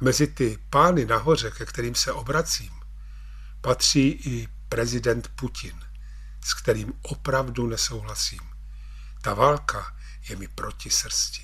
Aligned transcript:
Mezi 0.00 0.26
ty 0.26 0.58
pány 0.70 1.04
nahoře, 1.04 1.50
ke 1.50 1.66
kterým 1.66 1.94
se 1.94 2.12
obracím, 2.12 2.70
patří 3.60 4.08
i 4.08 4.48
prezident 4.68 5.28
Putin, 5.28 5.80
s 6.44 6.54
kterým 6.54 6.92
opravdu 7.02 7.66
nesouhlasím. 7.66 8.40
Ta 9.22 9.34
válka 9.34 9.96
je 10.28 10.36
mi 10.36 10.48
proti 10.48 10.90
srsti. 10.90 11.42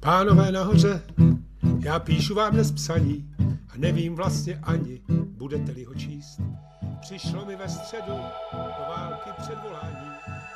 Pánové 0.00 0.52
nahoře, 0.52 1.02
já 1.80 1.98
píšu 1.98 2.34
vám 2.34 2.52
dnes 2.52 2.72
psaní 2.72 3.34
a 3.68 3.72
nevím 3.76 4.16
vlastně 4.16 4.60
ani, 4.62 5.02
budete-li 5.08 5.84
ho 5.84 5.94
číst. 5.94 6.40
Přišlo 7.00 7.46
mi 7.46 7.56
ve 7.56 7.68
středu 7.68 8.16
do 8.52 8.84
války 8.88 9.30
předvolání, 9.42 10.10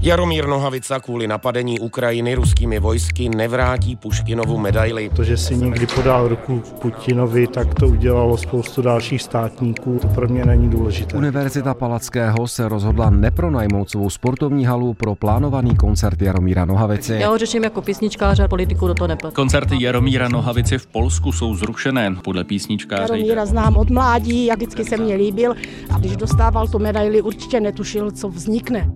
Jaromír 0.00 0.46
Nohavica 0.46 1.00
kvůli 1.00 1.28
napadení 1.28 1.80
Ukrajiny 1.80 2.34
ruskými 2.34 2.78
vojsky 2.78 3.28
nevrátí 3.28 3.96
Puškinovu 3.96 4.58
medaili. 4.58 5.10
To, 5.16 5.24
že 5.24 5.36
si 5.36 5.56
někdy 5.56 5.86
podal 5.86 6.28
ruku 6.28 6.62
Putinovi, 6.82 7.46
tak 7.46 7.74
to 7.74 7.86
udělalo 7.86 8.36
spoustu 8.36 8.82
dalších 8.82 9.22
státníků. 9.22 9.98
To 10.02 10.08
pro 10.08 10.28
mě 10.28 10.44
není 10.44 10.70
důležité. 10.70 11.16
Univerzita 11.16 11.74
Palackého 11.74 12.48
se 12.48 12.68
rozhodla 12.68 13.10
nepronajmout 13.10 13.90
svou 13.90 14.10
sportovní 14.10 14.64
halu 14.64 14.94
pro 14.94 15.14
plánovaný 15.14 15.76
koncert 15.76 16.22
Jaromíra 16.22 16.64
Nohavici. 16.64 17.14
Já 17.14 17.28
ho 17.28 17.38
řeším 17.38 17.64
jako 17.64 17.82
písničkáře, 17.82 18.48
politiku 18.48 18.86
do 18.86 18.94
toho 18.94 19.08
nepad. 19.08 19.34
Koncerty 19.34 19.76
Jaromíra 19.80 20.28
Nohavici 20.28 20.78
v 20.78 20.86
Polsku 20.86 21.32
jsou 21.32 21.54
zrušené. 21.54 22.16
Podle 22.24 22.44
písničkáře 22.44 23.02
Jaromíra 23.02 23.46
znám 23.46 23.76
od 23.76 23.90
mládí, 23.90 24.46
jak 24.46 24.58
vždycky 24.58 24.84
se 24.84 24.96
mě 24.96 25.14
líbil 25.14 25.54
a 25.94 25.98
když 25.98 26.16
dostával 26.16 26.68
tu 26.68 26.78
medaili, 26.78 27.22
určitě 27.22 27.60
netušil, 27.60 28.10
co 28.10 28.28
vznikne. 28.28 28.90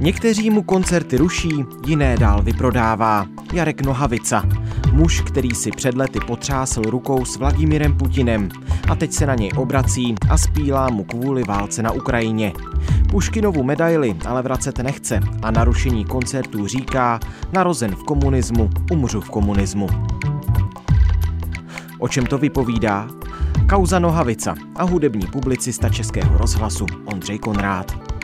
Někteří 0.00 0.50
mu 0.50 0.62
koncerty 0.62 1.16
ruší, 1.16 1.64
jiné 1.86 2.16
dál 2.16 2.42
vyprodává. 2.42 3.26
Jarek 3.52 3.80
Nohavica, 3.80 4.44
muž, 4.92 5.20
který 5.20 5.50
si 5.50 5.70
před 5.70 5.94
lety 5.94 6.20
potřásl 6.26 6.82
rukou 6.82 7.24
s 7.24 7.36
Vladimírem 7.36 7.96
Putinem 7.96 8.48
a 8.88 8.94
teď 8.94 9.12
se 9.12 9.26
na 9.26 9.34
něj 9.34 9.50
obrací 9.56 10.14
a 10.28 10.38
spílá 10.38 10.88
mu 10.90 11.04
kvůli 11.04 11.44
válce 11.44 11.82
na 11.82 11.90
Ukrajině. 11.90 12.52
Puškinovu 13.10 13.62
medaili 13.62 14.16
ale 14.26 14.42
vracet 14.42 14.78
nechce 14.78 15.20
a 15.42 15.50
narušení 15.50 16.04
koncertů 16.04 16.66
říká 16.66 17.20
narozen 17.52 17.94
v 17.94 18.02
komunismu, 18.04 18.70
umřu 18.92 19.20
v 19.20 19.30
komunismu. 19.30 19.88
O 21.98 22.08
čem 22.08 22.26
to 22.26 22.38
vypovídá? 22.38 23.08
Kauza 23.68 23.98
Nohavica 23.98 24.54
a 24.76 24.82
hudební 24.82 25.26
publicista 25.26 25.88
Českého 25.88 26.38
rozhlasu 26.38 26.86
Ondřej 27.04 27.38
Konrád. 27.38 28.17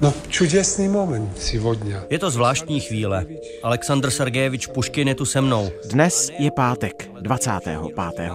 No, 0.00 0.14
čudesný 0.28 0.88
moment 0.88 1.38
сегодня. 1.38 2.04
Je 2.10 2.18
to 2.18 2.30
zvláštní 2.30 2.80
chvíle. 2.80 3.26
Aleksandr 3.62 4.10
Sergejevič 4.10 4.66
Puškin 4.66 5.08
je 5.08 5.14
tu 5.14 5.24
se 5.24 5.40
mnou. 5.40 5.70
Dnes 5.90 6.30
je 6.38 6.50
pátek, 6.50 7.10
25. 7.20 7.78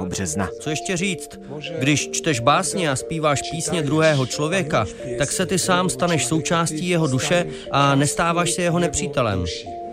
března. 0.08 0.50
Co 0.60 0.70
ještě 0.70 0.98
říct? 0.98 1.40
Když 1.80 2.10
čteš 2.12 2.40
básně 2.40 2.90
a 2.90 2.96
zpíváš 2.96 3.42
písně 3.52 3.82
druhého 3.82 4.26
člověka, 4.26 4.86
tak 5.18 5.32
se 5.32 5.46
ty 5.46 5.60
sám 5.60 5.90
staneš 5.90 6.26
součástí 6.26 6.90
jeho 6.90 7.08
duše 7.08 7.46
a 7.72 7.96
nestáváš 7.96 8.52
se 8.52 8.62
jeho 8.62 8.80
nepřítelem. 8.80 9.46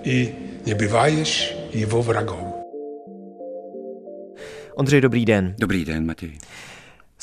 I 0.05 0.35
nebýváš 0.67 1.55
jeho 1.73 2.03
vragou. 2.03 2.55
Ondřej, 4.75 5.01
dobrý 5.01 5.25
den. 5.25 5.55
Dobrý 5.59 5.85
den, 5.85 6.07
Matěj. 6.07 6.33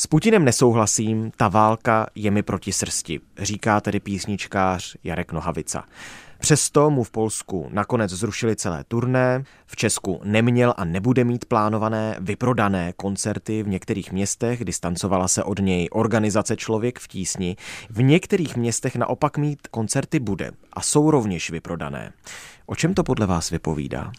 S 0.00 0.06
Putinem 0.06 0.44
nesouhlasím, 0.44 1.30
ta 1.36 1.48
válka 1.48 2.06
je 2.14 2.30
mi 2.30 2.42
proti 2.42 2.72
srsti, 2.72 3.20
říká 3.38 3.80
tedy 3.80 4.00
písničkář 4.00 4.96
Jarek 5.04 5.32
Nohavica. 5.32 5.84
Přesto 6.38 6.90
mu 6.90 7.04
v 7.04 7.10
Polsku 7.10 7.68
nakonec 7.72 8.10
zrušili 8.10 8.56
celé 8.56 8.84
turné, 8.84 9.44
v 9.66 9.76
Česku 9.76 10.20
neměl 10.24 10.74
a 10.76 10.84
nebude 10.84 11.24
mít 11.24 11.44
plánované 11.44 12.16
vyprodané 12.20 12.92
koncerty 12.96 13.62
v 13.62 13.68
některých 13.68 14.12
městech, 14.12 14.64
distancovala 14.64 15.28
se 15.28 15.44
od 15.44 15.58
něj 15.58 15.88
organizace 15.92 16.56
Člověk 16.56 16.98
v 16.98 17.08
tísni, 17.08 17.56
v 17.90 18.02
některých 18.02 18.56
městech 18.56 18.96
naopak 18.96 19.38
mít 19.38 19.68
koncerty 19.70 20.20
bude 20.20 20.50
a 20.72 20.82
jsou 20.82 21.10
rovněž 21.10 21.50
vyprodané. 21.50 22.12
O 22.66 22.76
čem 22.76 22.94
to 22.94 23.04
podle 23.04 23.26
vás 23.26 23.50
vypovídá? 23.50 24.12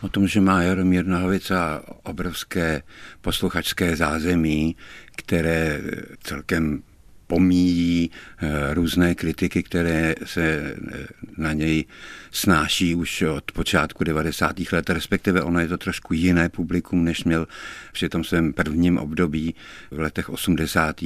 O 0.00 0.08
tom, 0.08 0.28
že 0.28 0.40
má 0.40 0.62
Jaromír 0.62 1.06
Nohavica 1.06 1.82
obrovské 2.02 2.82
posluchačské 3.20 3.96
zázemí, 3.96 4.76
které 5.16 5.80
celkem 6.22 6.82
pomíjí 7.26 8.10
eh, 8.38 8.74
různé 8.74 9.14
kritiky, 9.14 9.62
které 9.62 10.14
se 10.24 10.42
eh, 10.42 11.06
na 11.36 11.52
něj 11.52 11.84
snáší 12.30 12.94
už 12.94 13.22
od 13.22 13.52
počátku 13.52 14.04
90. 14.04 14.56
let, 14.72 14.90
respektive 14.90 15.42
ono 15.42 15.60
je 15.60 15.68
to 15.68 15.78
trošku 15.78 16.14
jiné 16.14 16.48
publikum, 16.48 17.04
než 17.04 17.24
měl 17.24 17.46
při 17.92 18.08
tom 18.08 18.24
svém 18.24 18.52
prvním 18.52 18.98
období 18.98 19.54
v 19.90 19.98
letech 19.98 20.30
80. 20.30 21.00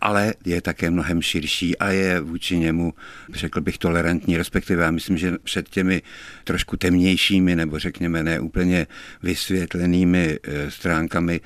ale 0.00 0.34
je 0.44 0.60
také 0.60 0.90
mnohem 0.90 1.22
širší 1.22 1.78
a 1.78 1.90
je 1.90 2.20
vůči 2.20 2.58
němu, 2.58 2.94
řekl 3.34 3.60
bych, 3.60 3.78
tolerantní, 3.78 4.36
respektive 4.36 4.82
já 4.82 4.90
myslím, 4.90 5.18
že 5.18 5.38
před 5.42 5.68
těmi 5.68 6.02
trošku 6.44 6.76
temnějšími 6.76 7.56
nebo 7.56 7.78
řekněme 7.78 8.22
ne 8.22 8.40
úplně 8.40 8.86
vysvětlenými 9.22 10.38
eh, 10.42 10.70
stránkami 10.70 11.40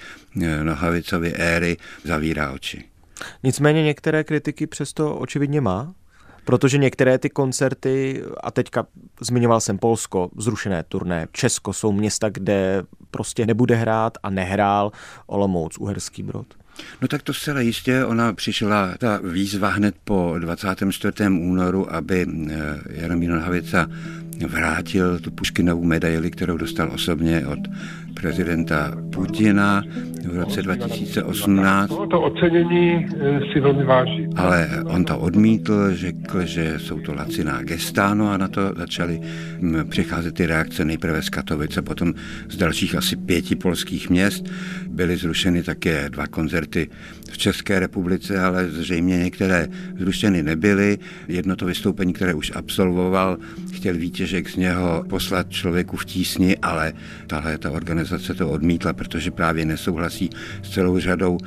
Nohavicovy 0.62 1.34
éry 1.34 1.76
zavírá 2.04 2.50
oči. 2.50 2.90
Nicméně 3.42 3.82
některé 3.82 4.24
kritiky 4.24 4.66
přesto 4.66 5.16
očividně 5.16 5.60
má, 5.60 5.94
protože 6.44 6.78
některé 6.78 7.18
ty 7.18 7.30
koncerty, 7.30 8.22
a 8.42 8.50
teďka 8.50 8.86
zmiňoval 9.20 9.60
jsem 9.60 9.78
Polsko, 9.78 10.30
zrušené 10.38 10.82
turné, 10.82 11.26
Česko 11.32 11.72
jsou 11.72 11.92
města, 11.92 12.28
kde 12.28 12.82
prostě 13.10 13.46
nebude 13.46 13.74
hrát 13.74 14.18
a 14.22 14.30
nehrál 14.30 14.92
Olomouc, 15.26 15.78
Uherský 15.78 16.22
Brod. 16.22 16.46
No 17.00 17.08
tak 17.08 17.22
to 17.22 17.34
zcela 17.34 17.60
jistě, 17.60 18.04
ona 18.04 18.32
přišla 18.32 18.94
ta 18.98 19.20
výzva 19.22 19.68
hned 19.68 19.94
po 20.04 20.34
24. 20.38 21.12
únoru, 21.28 21.94
aby 21.94 22.26
eh, 22.50 22.78
Jaromír 22.90 23.30
Nohavica 23.30 23.86
vrátil 24.48 25.18
tu 25.18 25.30
Puškinovu 25.30 25.84
medaili, 25.84 26.30
kterou 26.30 26.56
dostal 26.56 26.90
osobně 26.92 27.46
od 27.46 27.58
prezidenta 28.14 28.92
Putina 29.12 29.82
v 30.28 30.36
roce 30.36 30.62
2018. 30.62 31.88
To 31.88 32.20
ocenění 32.20 33.06
eh, 33.20 33.40
si 33.52 33.60
velmi 33.60 33.84
váží. 33.84 34.28
Ale 34.36 34.68
on 34.84 35.04
to 35.04 35.18
odmítl, 35.18 35.94
řekl, 35.94 36.46
že 36.46 36.78
jsou 36.78 37.00
to 37.00 37.14
laciná 37.14 37.62
gestáno 37.62 38.30
a 38.30 38.36
na 38.36 38.48
to 38.48 38.74
začaly 38.76 39.20
hm, 39.22 39.88
přicházet 39.88 40.34
ty 40.34 40.46
reakce 40.46 40.84
nejprve 40.84 41.22
z 41.22 41.28
Katovice, 41.28 41.82
potom 41.82 42.14
z 42.48 42.56
dalších 42.56 42.94
asi 42.94 43.16
pěti 43.16 43.56
polských 43.56 44.10
měst. 44.10 44.44
Byly 44.88 45.16
zrušeny 45.16 45.62
také 45.62 46.10
dva 46.10 46.26
koncerty 46.26 46.88
v 47.30 47.38
České 47.38 47.80
republice, 47.80 48.40
ale 48.40 48.68
zřejmě 48.68 49.18
některé 49.18 49.68
zrušeny 49.98 50.42
nebyly. 50.42 50.98
Jedno 51.28 51.56
to 51.56 51.66
vystoupení, 51.66 52.12
které 52.12 52.34
už 52.34 52.52
absolvoval, 52.54 53.38
chtěl 53.72 53.94
výtěžek 54.30 54.50
z 54.50 54.56
něho 54.56 55.04
poslat 55.08 55.50
člověku 55.50 55.96
v 55.96 56.04
tísni, 56.04 56.56
ale 56.56 56.92
tahle 57.26 57.58
ta 57.58 57.70
organizace 57.70 58.34
to 58.34 58.50
odmítla, 58.50 58.92
protože 58.92 59.30
právě 59.30 59.64
nesouhlasí 59.64 60.30
s 60.62 60.70
celou 60.70 60.98
řadou 60.98 61.38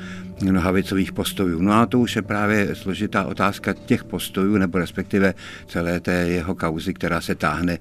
nohavicových 0.42 1.12
postojů. 1.12 1.62
No 1.62 1.72
a 1.72 1.86
to 1.86 1.98
už 1.98 2.16
je 2.16 2.22
právě 2.22 2.74
složitá 2.74 3.24
otázka 3.24 3.72
těch 3.72 4.04
postojů, 4.04 4.56
nebo 4.58 4.78
respektive 4.78 5.34
celé 5.66 6.00
té 6.00 6.12
jeho 6.12 6.54
kauzy, 6.54 6.94
která 6.94 7.20
se 7.20 7.34
táhne 7.34 7.78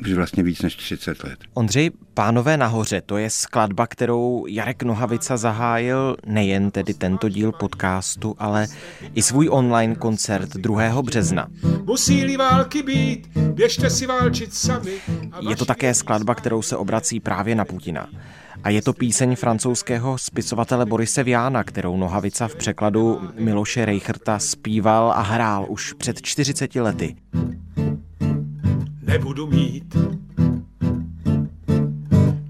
už 0.00 0.12
vlastně 0.12 0.42
víc 0.42 0.62
než 0.62 0.76
30 0.76 1.24
let. 1.24 1.38
Ondřej, 1.54 1.90
Pánové 2.14 2.56
nahoře, 2.56 3.02
to 3.06 3.16
je 3.16 3.30
skladba, 3.30 3.86
kterou 3.86 4.46
Jarek 4.48 4.82
Nohavica 4.82 5.36
zahájil 5.36 6.16
nejen 6.26 6.70
tedy 6.70 6.94
tento 6.94 7.28
díl 7.28 7.52
podcastu, 7.52 8.34
ale 8.38 8.66
i 9.14 9.22
svůj 9.22 9.48
online 9.50 9.94
koncert 9.94 10.48
2. 10.48 11.02
března. 11.02 11.46
Musí 11.84 12.36
války 12.36 12.82
být, 12.82 13.28
běžte 13.36 13.90
si 13.90 14.06
válčit 14.06 14.54
sami. 14.54 14.92
Je 15.48 15.56
to 15.56 15.64
také 15.64 15.94
skladba, 15.94 16.34
kterou 16.34 16.62
se 16.62 16.76
obrací 16.76 17.20
právě 17.20 17.54
na 17.54 17.64
Putina. 17.64 18.08
A 18.64 18.70
je 18.70 18.82
to 18.82 18.92
píseň 18.92 19.36
francouzského 19.36 20.18
spisovatele 20.18 20.86
Borise 20.86 21.24
Viana, 21.24 21.64
kterou 21.64 21.96
Nohavica 21.96 22.48
v 22.48 22.54
překladu 22.54 23.20
Miloše 23.38 23.84
Reicherta 23.84 24.38
zpíval 24.38 25.12
a 25.12 25.20
hrál 25.20 25.66
už 25.68 25.92
před 25.92 26.22
40 26.22 26.74
lety. 26.74 27.16
Nebudu 29.02 29.46
mít, 29.46 29.96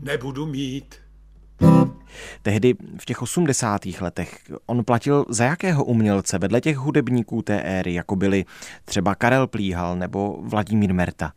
nebudu 0.03 0.47
mít. 0.47 0.95
Tehdy 2.43 2.75
v 2.99 3.05
těch 3.05 3.23
80. 3.23 3.81
letech 4.01 4.39
on 4.67 4.85
platil 4.85 5.25
za 5.29 5.45
jakého 5.45 5.85
umělce 5.85 6.39
vedle 6.39 6.61
těch 6.61 6.77
hudebníků 6.77 7.43
té 7.43 7.61
éry, 7.61 7.95
jako 7.95 8.17
byli 8.17 8.45
třeba 8.85 9.15
Karel 9.15 9.47
Plíhal 9.47 9.97
nebo 9.97 10.39
Vladimír 10.43 10.95
Merta? 10.95 11.33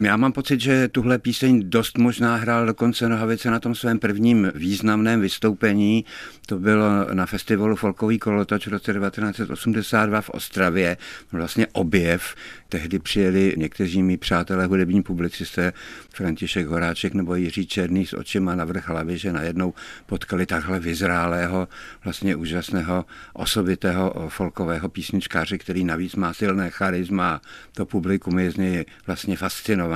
Já 0.00 0.16
mám 0.16 0.32
pocit, 0.32 0.60
že 0.60 0.88
tuhle 0.88 1.18
píseň 1.18 1.70
dost 1.70 1.98
možná 1.98 2.36
hrál 2.36 2.66
dokonce 2.66 3.08
Nohavice 3.08 3.50
na 3.50 3.60
tom 3.60 3.74
svém 3.74 3.98
prvním 3.98 4.52
významném 4.54 5.20
vystoupení. 5.20 6.04
To 6.46 6.58
bylo 6.58 7.14
na 7.14 7.26
festivalu 7.26 7.76
Folkový 7.76 8.18
kolotoč 8.18 8.66
v 8.66 8.70
roce 8.70 8.92
1982 8.92 10.20
v 10.20 10.30
Ostravě. 10.30 10.96
Vlastně 11.32 11.66
objev. 11.72 12.34
Tehdy 12.68 12.98
přijeli 12.98 13.54
někteří 13.56 14.02
mý 14.02 14.16
přátelé, 14.16 14.66
hudební 14.66 15.02
publicisté, 15.02 15.72
František 16.14 16.66
Horáček 16.66 17.14
nebo 17.14 17.34
Jiří 17.34 17.66
Černý 17.66 18.06
s 18.06 18.12
očima 18.12 18.54
na 18.54 18.64
vrch 18.64 18.88
hlavy, 18.88 19.18
že 19.18 19.32
najednou 19.32 19.74
potkali 20.06 20.46
takhle 20.46 20.80
vyzrálého, 20.80 21.68
vlastně 22.04 22.36
úžasného, 22.36 23.04
osobitého 23.32 24.28
folkového 24.28 24.88
písničkáře, 24.88 25.58
který 25.58 25.84
navíc 25.84 26.16
má 26.16 26.32
silné 26.32 26.70
charisma. 26.70 27.40
To 27.72 27.86
publikum 27.86 28.38
je 28.38 28.50
z 28.50 28.56
něj 28.56 28.84
vlastně 29.06 29.36
fascinované. 29.36 29.87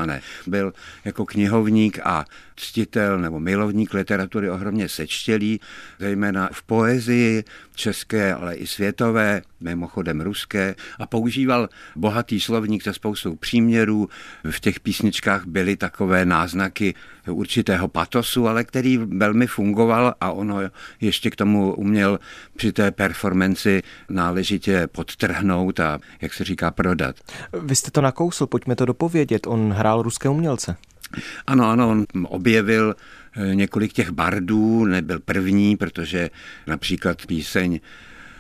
Byl 0.47 0.73
jako 1.05 1.25
knihovník 1.25 1.99
a 2.05 2.25
ctitel 2.57 3.19
nebo 3.19 3.41
milovník 3.41 3.95
literatury 3.95 4.51
ohromně 4.51 4.89
sečtělý, 4.89 5.61
zejména 5.99 6.49
v 6.53 6.63
poezii 6.63 7.45
české, 7.75 8.35
ale 8.35 8.55
i 8.55 8.67
světové, 8.67 9.43
mimochodem 9.63 10.21
ruské, 10.21 10.75
a 10.99 11.07
používal 11.07 11.69
bohatý 11.97 12.41
slovník 12.41 12.83
se 12.83 12.93
spoustou 12.93 13.37
příměrů. 13.37 14.09
V 14.51 14.61
těch 14.61 14.81
písničkách 14.81 15.47
byly 15.47 15.77
takové 15.77 16.25
náznaky 16.25 16.95
určitého 17.31 17.89
patosu, 17.89 18.49
ale 18.49 18.65
který 18.65 18.99
velmi 18.99 19.47
fungoval 19.47 20.15
a 20.21 20.33
ono 20.33 20.61
ještě 21.01 21.31
k 21.31 21.37
tomu 21.37 21.75
uměl 21.75 22.19
při 22.57 22.73
té 22.73 22.91
performanci 22.91 23.83
náležitě 24.09 24.87
podtrhnout 24.87 25.81
a, 25.81 25.99
jak 26.21 26.35
se 26.35 26.45
říká, 26.45 26.71
prodat. 26.71 27.17
Vy 27.63 27.77
jste 27.77 27.91
to 27.91 28.01
nakousl, 28.01 28.47
pojďme 28.47 28.77
to 28.77 28.85
dopovědět. 28.85 29.47
On 29.47 29.73
hrál 29.73 30.03
ruské 30.03 30.29
umělce. 30.29 30.77
Ano, 31.47 31.71
ano, 31.71 31.91
on 31.91 32.05
objevil 32.25 32.95
eh, 33.37 33.55
několik 33.55 33.93
těch 33.93 34.11
bardů, 34.11 34.85
nebyl 34.85 35.21
první, 35.21 35.77
protože 35.77 36.31
například 36.67 37.27
píseň 37.27 37.81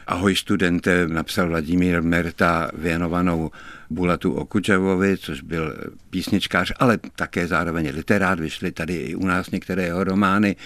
Ahoj 0.07 0.37
studente 0.37 1.09
napsal 1.09 1.49
Vladimír 1.49 2.03
Merta 2.03 2.71
věnovanou 2.75 3.51
Bulatu 3.91 4.33
Okučevovi, 4.33 5.19
což 5.19 5.41
byl 5.41 5.77
písničkář, 6.11 6.73
ale 6.79 6.99
také 7.17 7.47
zároveň 7.47 7.91
literát. 7.95 8.41
Vyšly 8.41 8.73
tady 8.73 8.95
i 8.95 9.15
u 9.15 9.27
nás 9.27 9.51
některé 9.51 9.83
jeho 9.83 10.05
romány 10.05 10.57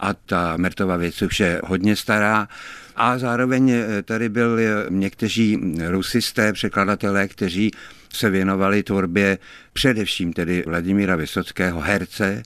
a 0.00 0.14
ta 0.14 0.56
Mertova 0.56 0.96
věc 0.96 1.22
už 1.22 1.40
je 1.40 1.60
hodně 1.64 1.96
stará. 1.96 2.48
A 2.96 3.18
zároveň 3.18 3.70
eh, 3.70 4.02
tady 4.02 4.28
byl 4.28 4.58
někteří 4.90 5.74
rusisté, 5.88 6.52
překladatelé, 6.52 7.28
kteří 7.28 7.70
se 8.12 8.30
věnovali 8.30 8.82
tvorbě 8.82 9.38
především 9.72 10.32
tedy 10.32 10.64
Vladimíra 10.66 11.16
Vysockého, 11.16 11.80
herce, 11.80 12.42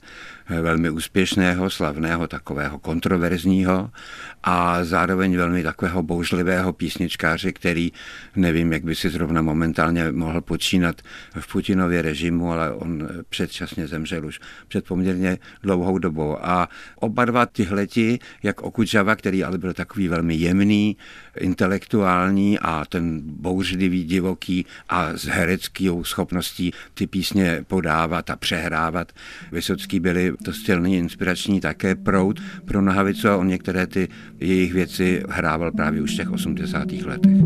velmi 0.49 0.89
úspěšného, 0.89 1.69
slavného, 1.69 2.27
takového 2.27 2.79
kontroverzního 2.79 3.89
a 4.43 4.83
zároveň 4.83 5.37
velmi 5.37 5.63
takového 5.63 6.03
bouřlivého 6.03 6.73
písničkáře, 6.73 7.51
který 7.51 7.91
nevím, 8.35 8.73
jak 8.73 8.83
by 8.83 8.95
si 8.95 9.09
zrovna 9.09 9.41
momentálně 9.41 10.11
mohl 10.11 10.41
počínat 10.41 11.01
v 11.39 11.51
Putinově 11.51 12.01
režimu, 12.01 12.51
ale 12.51 12.73
on 12.73 13.07
předčasně 13.29 13.87
zemřel 13.87 14.25
už 14.25 14.39
před 14.67 14.85
poměrně 14.85 15.37
dlouhou 15.63 15.97
dobou. 15.97 16.37
A 16.41 16.69
oba 16.95 17.25
dva 17.25 17.45
tyhleti, 17.45 18.19
jak 18.43 18.61
Okudžava, 18.61 19.15
který 19.15 19.43
ale 19.43 19.57
byl 19.57 19.73
takový 19.73 20.07
velmi 20.07 20.35
jemný, 20.35 20.97
intelektuální 21.39 22.59
a 22.59 22.85
ten 22.89 23.21
bouřlivý, 23.23 24.03
divoký 24.03 24.65
a 24.89 25.13
s 25.13 25.25
hereckou 25.25 26.03
schopností 26.03 26.73
ty 26.93 27.07
písně 27.07 27.65
podávat 27.67 28.29
a 28.29 28.35
přehrávat. 28.35 29.11
Vysocký 29.51 29.99
byli 29.99 30.33
to 30.43 30.53
silný 30.53 30.97
inspirační 30.97 31.59
také 31.59 31.95
proud 31.95 32.39
pro 32.65 32.81
Nohavicu 32.81 33.29
a 33.29 33.37
on 33.37 33.47
některé 33.47 33.87
ty 33.87 34.07
jejich 34.39 34.73
věci 34.73 35.23
hrával 35.29 35.71
právě 35.71 36.01
už 36.01 36.13
v 36.13 36.17
těch 36.17 36.31
80. 36.31 36.91
letech. 36.91 37.37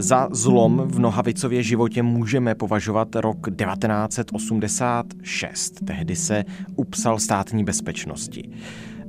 Za 0.00 0.28
zlom 0.32 0.82
v 0.86 0.98
Nohavicově 0.98 1.62
životě 1.62 2.02
můžeme 2.02 2.54
považovat 2.54 3.16
rok 3.16 3.48
1986. 3.50 5.84
Tehdy 5.84 6.16
se 6.16 6.44
upsal 6.76 7.18
státní 7.18 7.64
bezpečnosti. 7.64 8.50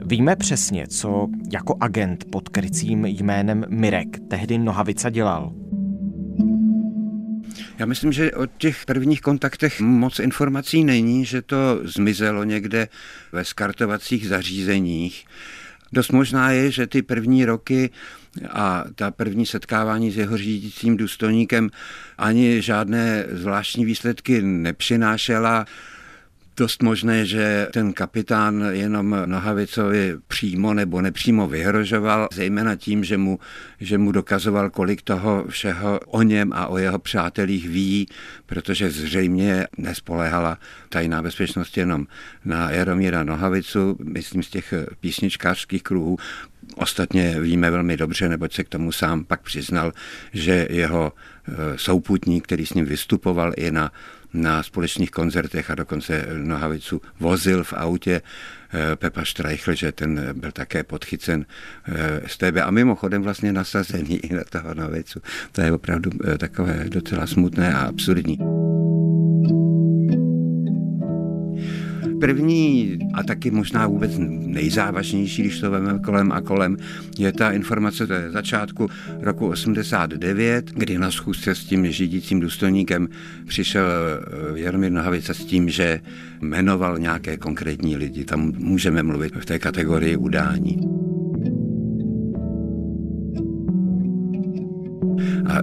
Víme 0.06 0.36
přesně, 0.36 0.88
co 0.88 1.28
jako 1.54 1.76
agent 1.80 2.26
pod 2.32 2.50
krycím 2.50 3.06
jménem 3.06 3.66
Mirek 3.70 4.20
tehdy 4.28 4.58
Nohavica 4.58 5.10
dělal. 5.10 5.61
Já 7.80 7.86
myslím, 7.86 8.12
že 8.12 8.32
o 8.32 8.46
těch 8.46 8.86
prvních 8.86 9.22
kontaktech 9.22 9.82
moc 9.82 10.20
informací 10.20 10.84
není, 10.84 11.26
že 11.26 11.42
to 11.42 11.82
zmizelo 11.84 12.44
někde 12.44 12.88
ve 13.32 13.46
skartovacích 13.46 14.28
zařízeních. 14.28 15.26
Dost 15.94 16.12
možná 16.12 16.52
je, 16.52 16.72
že 16.72 16.88
ty 16.88 17.02
první 17.02 17.46
roky 17.46 17.90
a 18.50 18.84
ta 18.96 19.12
první 19.12 19.46
setkávání 19.46 20.12
s 20.12 20.18
jeho 20.18 20.38
řídícím 20.38 20.98
důstojníkem 20.98 21.70
ani 22.18 22.62
žádné 22.62 23.26
zvláštní 23.32 23.86
výsledky 23.86 24.42
nepřinášela 24.42 25.66
dost 26.62 26.84
možné, 26.84 27.26
že 27.26 27.68
ten 27.74 27.94
kapitán 27.94 28.66
jenom 28.72 29.16
Nohavicovi 29.26 30.18
přímo 30.28 30.74
nebo 30.74 31.02
nepřímo 31.02 31.48
vyhrožoval, 31.48 32.28
zejména 32.34 32.76
tím, 32.76 33.04
že 33.04 33.18
mu, 33.18 33.40
že 33.80 33.98
mu 33.98 34.12
dokazoval, 34.12 34.70
kolik 34.70 35.02
toho 35.02 35.46
všeho 35.50 36.00
o 36.06 36.22
něm 36.22 36.54
a 36.54 36.68
o 36.68 36.78
jeho 36.78 37.00
přátelích 37.00 37.70
ví, 37.70 38.08
protože 38.46 38.90
zřejmě 38.90 39.68
nespoléhala 39.78 40.58
tajná 40.90 41.22
bezpečnost 41.22 41.78
jenom 41.78 42.06
na 42.46 42.72
Jaromíra 42.72 43.24
Nohavicu, 43.24 43.98
myslím 44.04 44.44
z 44.44 44.50
těch 44.50 44.74
písničkářských 45.00 45.84
kruhů, 45.84 46.18
Ostatně 46.76 47.42
víme 47.42 47.72
velmi 47.72 47.98
dobře, 47.98 48.30
neboť 48.30 48.54
se 48.54 48.64
k 48.64 48.70
tomu 48.70 48.92
sám 48.92 49.24
pak 49.24 49.42
přiznal, 49.42 49.92
že 50.34 50.68
jeho 50.70 51.14
e, 51.14 51.78
souputník, 51.78 52.44
který 52.44 52.66
s 52.66 52.74
ním 52.74 52.86
vystupoval 52.86 53.54
i 53.58 53.72
na 53.72 53.92
na 54.34 54.64
společných 54.64 55.12
koncertech 55.12 55.70
a 55.72 55.76
dokonce 55.76 56.28
Nohavicu 56.34 57.02
vozil 57.20 57.64
v 57.64 57.74
autě 57.74 58.22
eh, 58.22 58.96
Pepa 58.96 59.26
Streichl, 59.26 59.74
že 59.74 59.92
ten 59.92 60.30
byl 60.34 60.52
také 60.52 60.84
podchycen 60.84 61.46
eh, 61.46 62.22
z 62.28 62.38
tebe 62.38 62.64
a 62.64 62.72
mimochodem 62.72 63.22
vlastně 63.22 63.54
nasazený 63.54 64.18
i 64.18 64.34
na 64.36 64.44
toho 64.50 64.74
Nohavicu. 64.74 65.22
To 65.52 65.62
je 65.62 65.72
opravdu 65.72 66.12
eh, 66.26 66.38
takové 66.38 66.86
docela 66.90 67.28
smutné 67.28 67.74
a 67.74 67.80
absurdní. 67.80 68.61
První 72.22 73.00
a 73.14 73.24
taky 73.24 73.52
možná 73.52 73.88
vůbec 73.88 74.12
nejzávažnější, 74.30 75.42
když 75.42 75.60
to 75.60 75.72
veme 75.72 76.00
kolem 76.00 76.32
a 76.32 76.42
kolem, 76.42 76.78
je 77.18 77.32
ta 77.32 77.52
informace 77.52 78.06
ze 78.06 78.32
začátku 78.32 78.90
roku 79.20 79.48
89, 79.48 80.72
kdy 80.76 80.98
na 80.98 81.12
schůzce 81.12 81.56
s 81.56 81.66
tím 81.66 81.92
řídícím 81.92 82.40
důstojníkem 82.40 83.08
přišel 83.48 83.86
eh, 83.86 84.60
Jaromír 84.60 84.92
Nohavica 84.92 85.34
s 85.34 85.46
tím, 85.46 85.70
že 85.70 86.02
jmenoval 86.42 87.00
nějaké 87.00 87.38
konkrétní 87.38 87.98
lidi. 87.98 88.26
Tam 88.26 88.54
můžeme 88.58 89.04
mluvit 89.04 89.36
v 89.36 89.46
té 89.46 89.60
kategorii 89.60 90.16
udání. 90.16 91.01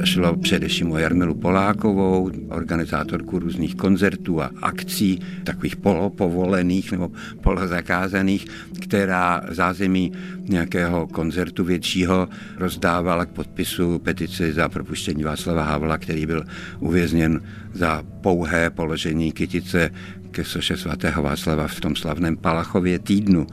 Šlo 0.05 0.37
především 0.37 0.93
o 0.93 0.99
Jarmilu 0.99 1.35
Polákovou, 1.35 2.31
organizátorku 2.49 3.39
různých 3.39 3.75
koncertů 3.75 4.43
a 4.43 4.51
akcí, 4.63 5.21
takových 5.45 5.77
polopovolených 5.77 6.93
nebo 6.93 7.13
polozakázaných, 7.41 8.47
která 8.81 9.43
zázemí 9.51 10.13
nějakého 10.49 11.07
koncertu 11.07 11.65
většího 11.65 12.29
rozdávala 12.57 13.25
k 13.25 13.29
podpisu 13.29 13.99
petici 13.99 14.53
za 14.53 14.69
propuštění 14.69 15.25
Václava 15.25 15.63
Havla, 15.63 15.99
který 15.99 16.27
byl 16.27 16.45
uvězněn 16.81 17.41
za 17.73 18.03
pouhé 18.21 18.71
položení 18.71 19.33
kytice 19.33 19.91
ke 20.31 20.45
soše 20.45 20.77
svatého 20.77 21.23
Václava 21.23 21.69
v 21.69 21.81
tom 21.81 21.97
slavném 21.97 22.37
Palachově 22.37 22.99
týdnu 22.99 23.47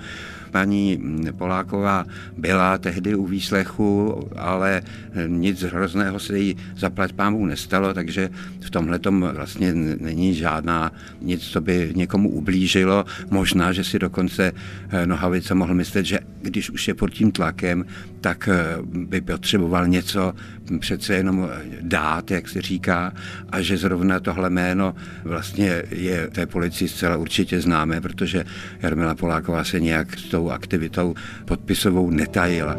paní 0.52 1.00
Poláková 1.38 2.06
byla 2.38 2.78
tehdy 2.78 3.16
u 3.16 3.26
výslechu, 3.26 4.20
ale 4.38 4.82
nic 5.28 5.62
hrozného 5.62 6.20
se 6.20 6.40
jí 6.40 6.58
zaplať 6.78 7.14
pámu 7.14 7.46
nestalo, 7.46 7.94
takže 7.94 8.30
v 8.62 8.70
tomhle 8.70 9.00
vlastně 9.34 9.74
není 10.00 10.36
žádná 10.36 10.92
nic, 11.22 11.42
co 11.42 11.62
by 11.62 11.92
někomu 11.96 12.30
ublížilo. 12.30 13.06
Možná, 13.32 13.72
že 13.72 13.84
si 13.84 14.00
dokonce 14.00 14.52
eh, 14.90 15.06
Nohavice 15.06 15.56
mohl 15.56 15.74
myslet, 15.74 16.06
že 16.06 16.20
když 16.42 16.70
už 16.70 16.88
je 16.88 16.94
pod 16.94 17.10
tím 17.10 17.32
tlakem, 17.32 17.86
tak 18.26 18.50
eh, 18.50 18.78
by 18.84 19.22
potřeboval 19.22 19.88
něco 19.88 20.34
přece 20.80 21.14
jenom 21.14 21.50
dát, 21.82 22.32
jak 22.32 22.50
se 22.50 22.62
říká, 22.62 23.14
a 23.50 23.62
že 23.62 23.78
zrovna 23.78 24.20
tohle 24.20 24.50
jméno 24.50 24.96
vlastně 25.24 25.84
je 25.92 26.28
té 26.28 26.46
policii 26.46 26.88
zcela 26.90 27.18
určitě 27.18 27.62
známé, 27.62 28.02
protože 28.02 28.46
Jarmila 28.82 29.16
Poláková 29.16 29.64
se 29.64 29.80
nějak 29.80 30.20
s 30.20 30.24
tou 30.24 30.50
aktivitou 30.50 31.16
podpisovou 31.46 32.10
netajila. 32.10 32.78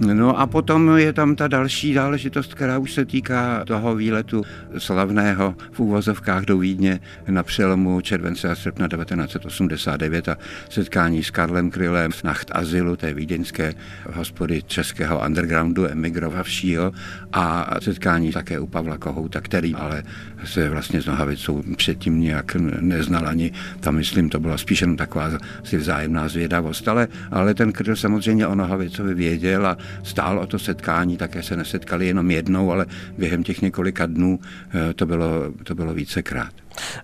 No 0.00 0.38
a 0.40 0.46
potom 0.46 0.96
je 0.96 1.12
tam 1.12 1.36
ta 1.36 1.48
další 1.48 1.94
záležitost, 1.94 2.54
která 2.54 2.78
už 2.78 2.92
se 2.92 3.04
týká 3.04 3.64
toho 3.64 3.94
výletu 3.94 4.42
slavného 4.78 5.54
v 5.72 5.80
úvozovkách 5.80 6.44
do 6.44 6.58
Vídně 6.58 7.00
na 7.28 7.42
přelomu 7.42 8.00
července 8.00 8.50
a 8.50 8.54
srpna 8.54 8.88
1989 8.88 10.28
a 10.28 10.36
setkání 10.68 11.22
s 11.22 11.30
Karlem 11.30 11.70
Krylem 11.70 12.12
v 12.12 12.24
Nacht 12.24 12.50
Azylu, 12.54 12.96
té 12.96 13.14
vídeňské 13.14 13.74
hospody 14.12 14.62
českého 14.62 15.24
undergroundu 15.26 15.86
emigrovavšího 15.86 16.92
a 17.32 17.74
setkání 17.80 18.32
také 18.32 18.60
u 18.60 18.66
Pavla 18.66 18.98
Kohouta, 18.98 19.40
který 19.40 19.74
ale 19.74 20.02
se 20.44 20.68
vlastně 20.68 21.02
s 21.02 21.06
Nohavicou 21.06 21.62
předtím 21.76 22.20
nějak 22.20 22.54
neznal 22.80 23.28
ani, 23.28 23.52
tam 23.80 23.94
myslím, 23.94 24.28
to 24.28 24.40
byla 24.40 24.58
spíš 24.58 24.80
jenom 24.80 24.96
taková 24.96 25.30
si 25.64 25.76
vzájemná 25.76 26.28
zvědavost, 26.28 26.88
ale, 26.88 27.08
ale 27.30 27.54
ten 27.54 27.72
Kryl 27.72 27.96
samozřejmě 27.96 28.46
o 28.46 28.54
Nohavicovi 28.54 29.14
věděl 29.14 29.66
a 29.66 29.76
stál 30.02 30.38
o 30.38 30.46
to 30.46 30.58
setkání, 30.58 31.16
také 31.16 31.42
se 31.42 31.56
nesetkali 31.56 32.06
jenom 32.06 32.30
jednou, 32.30 32.72
ale 32.72 32.86
během 33.18 33.42
těch 33.42 33.62
několika 33.62 34.06
dnů 34.06 34.38
eh, 34.74 34.94
to 34.94 35.06
bylo, 35.06 35.52
to 35.64 35.74
bylo 35.74 35.94
vícekrát. 35.94 36.52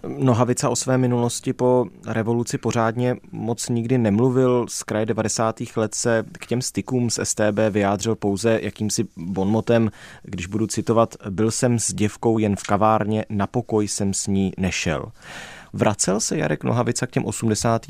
Nohavica 0.06 0.68
o 0.68 0.76
své 0.76 0.98
minulosti 0.98 1.52
po 1.52 1.86
revoluci 2.06 2.58
pořádně 2.58 3.16
moc 3.32 3.68
nikdy 3.68 3.98
nemluvil. 3.98 4.66
Z 4.68 4.82
kraje 4.82 5.06
90. 5.06 5.56
let 5.76 5.94
se 5.94 6.24
k 6.32 6.46
těm 6.46 6.62
stykům 6.62 7.10
s 7.10 7.24
STB 7.24 7.58
vyjádřil 7.70 8.16
pouze 8.16 8.60
jakýmsi 8.62 9.04
bonmotem, 9.16 9.90
když 10.22 10.46
budu 10.46 10.66
citovat, 10.66 11.14
byl 11.30 11.50
jsem 11.50 11.78
s 11.78 11.94
děvkou 11.94 12.38
jen 12.38 12.56
v 12.56 12.62
kavárně, 12.62 13.24
na 13.30 13.46
pokoj 13.46 13.88
jsem 13.88 14.14
s 14.14 14.26
ní 14.26 14.52
nešel. 14.58 15.12
Vracel 15.72 16.20
se 16.20 16.36
Jarek 16.36 16.64
Nohavica 16.64 17.06
k 17.06 17.10
těm 17.10 17.24
80. 17.24 17.86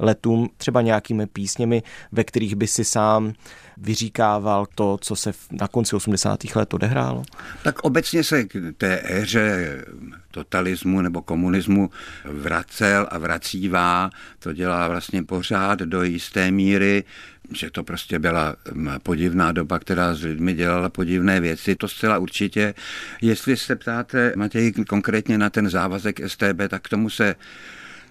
letům 0.00 0.48
třeba 0.56 0.82
nějakými 0.82 1.26
písněmi, 1.26 1.82
ve 2.12 2.24
kterých 2.24 2.54
by 2.54 2.66
si 2.66 2.84
sám 2.84 3.32
vyříkával 3.80 4.66
to, 4.74 4.98
co 5.00 5.16
se 5.16 5.32
na 5.50 5.68
konci 5.68 5.96
80. 5.96 6.40
let 6.54 6.74
odehrálo? 6.74 7.22
Tak 7.62 7.78
obecně 7.78 8.24
se 8.24 8.44
k 8.44 8.56
té 8.78 9.00
éře 9.04 9.84
totalismu 10.30 11.00
nebo 11.00 11.22
komunismu 11.22 11.90
vracel 12.24 13.06
a 13.10 13.18
vracívá. 13.18 14.10
To 14.38 14.52
dělá 14.52 14.88
vlastně 14.88 15.22
pořád 15.22 15.78
do 15.78 16.02
jisté 16.02 16.50
míry 16.50 17.04
že 17.52 17.70
to 17.70 17.84
prostě 17.84 18.18
byla 18.18 18.56
podivná 19.02 19.52
doba, 19.52 19.78
která 19.78 20.14
s 20.14 20.22
lidmi 20.22 20.54
dělala 20.54 20.88
podivné 20.88 21.40
věci, 21.40 21.74
to 21.74 21.88
zcela 21.88 22.18
určitě. 22.18 22.74
Jestli 23.22 23.56
se 23.56 23.76
ptáte, 23.76 24.32
Matěj, 24.36 24.72
konkrétně 24.72 25.38
na 25.38 25.50
ten 25.50 25.70
závazek 25.70 26.20
STB, 26.26 26.68
tak 26.68 26.82
k 26.82 26.88
tomu 26.88 27.10
se 27.10 27.36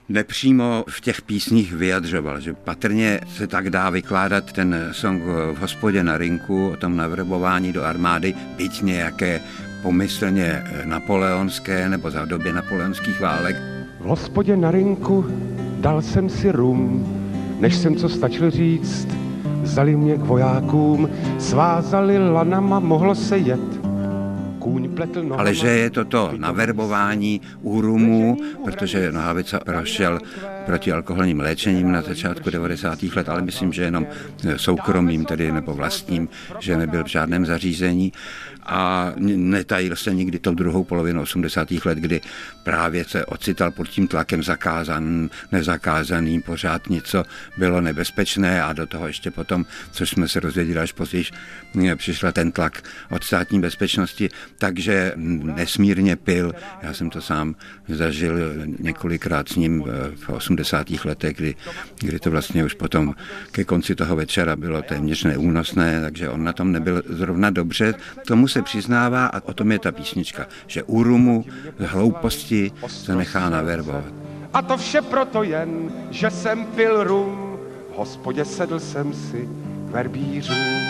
nepřímo 0.10 0.84
v 0.90 1.02
těch 1.02 1.22
písních 1.22 1.74
vyjadřoval, 1.74 2.40
že 2.40 2.54
patrně 2.54 3.20
se 3.36 3.48
tak 3.48 3.70
dá 3.70 3.90
vykládat 3.90 4.52
ten 4.52 4.90
song 4.92 5.24
v 5.24 5.58
hospodě 5.58 6.04
na 6.04 6.18
rinku 6.18 6.70
o 6.70 6.76
tom 6.76 6.98
navrbování 6.98 7.74
do 7.74 7.84
armády, 7.84 8.34
byť 8.58 8.82
nějaké 8.82 9.42
pomyslně 9.82 10.64
napoleonské 10.86 11.90
nebo 11.90 12.12
za 12.12 12.26
době 12.26 12.54
napoleonských 12.54 13.22
válek. 13.22 13.56
V 14.00 14.04
hospodě 14.04 14.58
na 14.58 14.72
rinku 14.72 15.26
dal 15.80 16.02
jsem 16.02 16.30
si 16.30 16.52
rum, 16.52 17.08
než 17.60 17.76
jsem 17.76 17.96
co 17.96 18.10
stačil 18.10 18.52
říct, 18.52 19.08
vzali 19.62 19.96
mě 19.96 20.16
k 20.16 20.20
vojákům, 20.22 21.10
svázali 21.40 22.30
lanama, 22.32 22.80
mohlo 22.80 23.16
se 23.16 23.38
jet 23.38 23.79
kůň 24.60 24.90
pletl 24.90 25.24
nohama. 25.24 25.42
Ale 25.42 25.54
že 25.54 25.68
je 25.68 25.90
to 25.90 26.06
to 26.06 26.32
naverbování 26.38 27.42
úrumu, 27.62 28.38
protože 28.64 29.12
Nohavica 29.12 29.60
prošel 29.60 30.20
protialkoholním 30.66 31.40
léčením 31.40 31.92
na 31.92 32.02
začátku 32.02 32.50
90. 32.50 33.04
let, 33.04 33.30
ale 33.30 33.42
myslím, 33.42 33.74
že 33.74 33.84
jenom 33.84 34.08
soukromým 34.56 35.26
tedy 35.26 35.52
nebo 35.52 35.74
vlastním, 35.74 36.30
že 36.60 36.78
nebyl 36.78 37.04
v 37.04 37.08
žádném 37.08 37.46
zařízení 37.46 38.14
a 38.70 39.14
netajil 39.18 39.96
se 39.96 40.14
nikdy 40.14 40.40
tou 40.40 40.54
druhou 40.54 40.84
polovinu 40.84 41.22
80. 41.22 41.72
let, 41.86 41.98
kdy 41.98 42.22
právě 42.64 43.06
se 43.06 43.26
ocital 43.26 43.72
pod 43.72 43.88
tím 43.88 44.08
tlakem 44.08 44.44
zakázan, 44.44 45.30
nezakázaný, 45.52 46.42
pořád 46.42 46.90
něco 46.90 47.24
bylo 47.58 47.82
nebezpečné 47.82 48.64
a 48.64 48.74
do 48.74 48.88
toho 48.88 49.08
ještě 49.08 49.32
potom, 49.32 49.66
což 49.92 50.10
jsme 50.10 50.28
se 50.28 50.40
rozvěděli 50.40 50.80
až 50.80 50.92
později, 50.92 51.26
přišla 51.96 52.32
ten 52.32 52.52
tlak 52.52 52.84
od 53.12 53.24
státní 53.24 53.60
bezpečnosti, 53.60 54.30
takže 54.60 55.14
nesmírně 55.44 56.16
pil. 56.16 56.54
Já 56.82 56.94
jsem 56.94 57.10
to 57.10 57.22
sám 57.22 57.56
zažil 57.88 58.36
několikrát 58.80 59.50
s 59.50 59.56
ním 59.56 59.84
v 60.16 60.30
80. 60.30 60.88
letech, 61.06 61.38
kdy, 61.38 61.56
kdy 62.00 62.20
to 62.20 62.32
vlastně 62.32 62.64
už 62.64 62.74
potom 62.74 63.16
ke 63.52 63.64
konci 63.64 63.96
toho 63.96 64.16
večera 64.16 64.56
bylo 64.56 64.82
téměř 64.82 65.24
neúnosné, 65.24 66.02
takže 66.02 66.30
on 66.30 66.44
na 66.44 66.54
tom 66.54 66.72
nebyl 66.72 67.04
zrovna 67.10 67.50
dobře. 67.50 67.94
Tomu 68.28 68.48
se 68.48 68.62
přiznává 68.62 69.26
a 69.26 69.42
o 69.44 69.54
tom 69.54 69.72
je 69.72 69.80
ta 69.80 69.92
písnička, 69.92 70.48
že 70.68 70.84
u 70.84 71.04
rumu 71.04 71.46
z 71.80 71.86
hlouposti 71.86 72.72
se 72.88 73.16
nechá 73.16 73.50
naverbovat. 73.50 74.14
A 74.54 74.62
to 74.62 74.78
vše 74.78 75.02
proto 75.02 75.44
jen, 75.44 75.92
že 76.12 76.32
jsem 76.32 76.66
pil 76.66 77.04
rum, 77.04 77.60
v 77.94 77.98
hospodě 77.98 78.46
sedl 78.46 78.80
jsem 78.80 79.14
si 79.14 79.50
k 79.88 79.92
verbířům. 79.92 80.89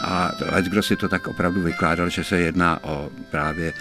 A 0.00 0.32
kdo 0.60 0.82
si 0.82 0.96
to 0.96 1.08
tak 1.08 1.28
opravdu 1.28 1.62
vykládal, 1.62 2.08
že 2.08 2.24
se 2.24 2.38
jedná 2.38 2.84
o 2.84 3.10
právě 3.30 3.72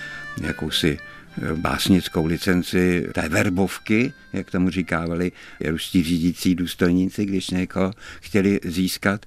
jakousi 0.41 0.97
eh, 0.97 1.55
básnickou 1.55 2.25
licenci 2.25 3.07
té 3.13 3.29
verbovky, 3.29 4.13
jak 4.33 4.51
tomu 4.51 4.69
říkávali 4.69 5.31
ruští 5.69 6.03
řídící 6.03 6.55
důstojníci, 6.55 7.25
když 7.25 7.49
někoho 7.49 7.93
chtěli 8.21 8.59
získat. 8.63 9.25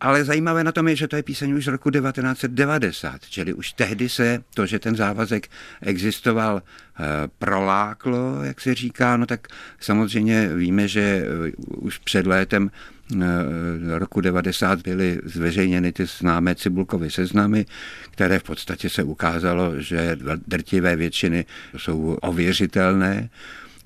Ale 0.00 0.24
zajímavé 0.24 0.64
na 0.64 0.72
tom 0.72 0.88
je, 0.88 0.96
že 0.96 1.08
to 1.08 1.16
je 1.16 1.22
píseň 1.22 1.52
už 1.52 1.64
z 1.64 1.68
roku 1.68 1.90
1990, 1.90 3.20
čili 3.30 3.52
už 3.52 3.72
tehdy 3.72 4.08
se 4.08 4.42
to, 4.54 4.66
že 4.66 4.78
ten 4.78 4.96
závazek 4.96 5.48
existoval, 5.82 6.62
eh, 6.62 7.02
proláklo, 7.38 8.42
jak 8.42 8.60
se 8.60 8.74
říká, 8.74 9.16
no 9.16 9.26
tak 9.26 9.48
samozřejmě 9.80 10.48
víme, 10.54 10.88
že 10.88 11.00
eh, 11.00 11.52
už 11.66 11.98
před 11.98 12.26
létem 12.26 12.70
eh, 12.70 13.18
roku 13.98 14.20
90 14.20 14.82
byly 14.82 15.20
zveřejněny 15.24 15.92
ty 15.92 16.06
známé 16.06 16.54
Cibulkovy 16.54 17.10
seznamy, 17.10 17.66
které 18.10 18.38
v 18.38 18.42
podstatě 18.42 18.90
se 18.90 19.02
ukázalo, 19.02 19.80
že 19.80 20.18
drtivé 20.46 20.96
většiny 20.96 21.44
jsou 21.76 22.18
ověřitelné. 22.22 23.28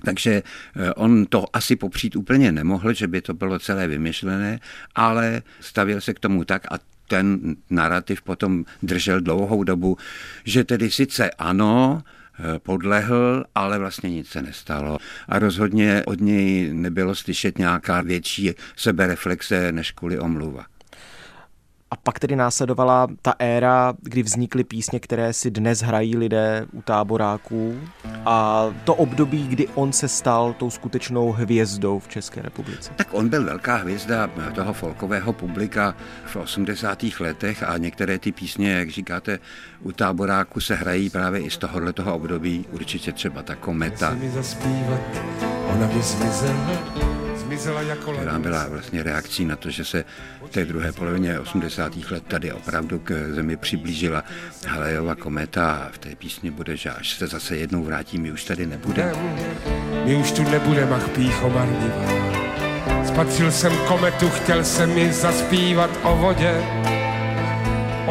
Takže 0.05 0.43
eh, 0.75 0.93
on 0.93 1.25
to 1.25 1.45
asi 1.53 1.75
popřít 1.75 2.15
úplně 2.15 2.51
nemohl, 2.51 2.93
že 2.93 3.07
by 3.07 3.21
to 3.21 3.33
bylo 3.33 3.59
celé 3.59 3.87
vymyšlené, 3.87 4.59
ale 4.95 5.41
stavil 5.59 6.01
se 6.01 6.13
k 6.13 6.19
tomu 6.19 6.43
tak 6.43 6.71
a 6.71 6.79
ten 7.07 7.55
narrativ 7.69 8.21
potom 8.21 8.65
držel 8.83 9.21
dlouhou 9.21 9.63
dobu, 9.63 9.97
že 10.43 10.63
tedy 10.63 10.91
sice 10.91 11.31
ano, 11.31 12.03
eh, 12.39 12.59
podlehl, 12.59 13.45
ale 13.55 13.79
vlastně 13.79 14.09
nic 14.09 14.27
se 14.27 14.41
nestalo. 14.41 14.97
A 15.27 15.39
rozhodně 15.39 16.03
od 16.05 16.21
něj 16.21 16.73
nebylo 16.73 17.15
slyšet 17.15 17.57
nějaká 17.57 18.01
větší 18.01 18.51
sebereflexe 18.75 19.71
než 19.71 19.91
kvůli 19.91 20.19
omluva. 20.19 20.65
A 21.93 21.95
pak 21.95 22.19
tedy 22.19 22.35
následovala 22.35 23.07
ta 23.21 23.33
éra, 23.39 23.93
kdy 24.01 24.23
vznikly 24.23 24.63
písně, 24.63 24.99
které 24.99 25.33
si 25.33 25.51
dnes 25.51 25.81
hrají 25.81 26.17
lidé 26.17 26.65
u 26.71 26.81
táboráků 26.81 27.79
a 28.25 28.65
to 28.83 28.95
období, 28.95 29.47
kdy 29.47 29.67
on 29.67 29.93
se 29.93 30.07
stal 30.07 30.55
tou 30.57 30.69
skutečnou 30.69 31.31
hvězdou 31.31 31.99
v 31.99 32.07
České 32.07 32.41
republice. 32.41 32.91
Tak 32.95 33.07
on 33.11 33.29
byl 33.29 33.45
velká 33.45 33.75
hvězda 33.75 34.29
toho 34.55 34.73
folkového 34.73 35.33
publika 35.33 35.95
v 36.25 36.35
80. 36.35 37.03
letech 37.19 37.63
a 37.63 37.77
některé 37.77 38.19
ty 38.19 38.31
písně, 38.31 38.71
jak 38.71 38.89
říkáte, 38.89 39.39
u 39.81 39.91
táboráku 39.91 40.59
se 40.59 40.75
hrají 40.75 41.09
právě 41.09 41.41
i 41.41 41.49
z 41.49 41.57
tohohle 41.57 41.93
toho 41.93 42.15
období, 42.15 42.65
určitě 42.71 43.11
třeba 43.11 43.43
ta 43.43 43.55
kometa. 43.55 44.17
Ona 45.73 45.87
by 45.87 46.01
zmizela 46.01 47.12
která 48.13 48.39
byla 48.39 48.67
vlastně 48.67 49.03
reakcí 49.03 49.45
na 49.45 49.55
to, 49.55 49.69
že 49.69 49.85
se 49.85 50.05
v 50.45 50.49
té 50.49 50.65
druhé 50.65 50.91
polovině 50.91 51.39
80. 51.39 51.93
let 52.11 52.23
tady 52.27 52.51
opravdu 52.51 52.99
k 52.99 53.33
zemi 53.33 53.57
přiblížila 53.57 54.23
Halejova 54.67 55.15
kometa 55.15 55.71
a 55.71 55.89
v 55.91 55.97
té 55.97 56.15
písni 56.15 56.51
bude, 56.51 56.77
že 56.77 56.89
až 56.89 57.13
se 57.13 57.27
zase 57.27 57.57
jednou 57.57 57.83
vrátí, 57.83 58.17
my 58.17 58.31
už 58.31 58.43
tady 58.43 58.65
nebude. 58.65 59.11
My 60.05 60.15
už 60.15 60.31
tu 60.31 60.43
nebudeme, 60.43 60.95
ach 60.95 61.09
pícho 61.09 61.49
marnivá. 61.49 62.33
Spatřil 63.07 63.51
jsem 63.51 63.77
kometu, 63.87 64.29
chtěl 64.29 64.63
jsem 64.63 64.93
mi 64.93 65.13
zaspívat 65.13 65.89
o 66.03 66.15
vodě, 66.15 66.63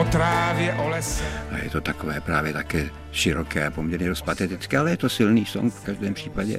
o 0.02 0.04
trávě, 0.04 0.74
o 0.74 0.88
lese. 0.88 1.24
A 1.50 1.58
je 1.58 1.70
to 1.70 1.80
takové 1.80 2.20
právě 2.20 2.52
také 2.52 2.90
široké 3.12 3.66
a 3.66 3.70
poměrně 3.70 4.08
dost 4.08 4.22
patetické, 4.22 4.78
ale 4.78 4.90
je 4.90 4.96
to 4.96 5.08
silný 5.08 5.46
song 5.46 5.74
v 5.74 5.84
každém 5.84 6.14
případě. 6.14 6.58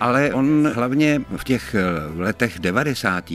Ale 0.00 0.32
on 0.32 0.72
hlavně 0.74 1.22
v 1.36 1.44
těch 1.44 1.76
letech 2.16 2.58
90. 2.58 3.32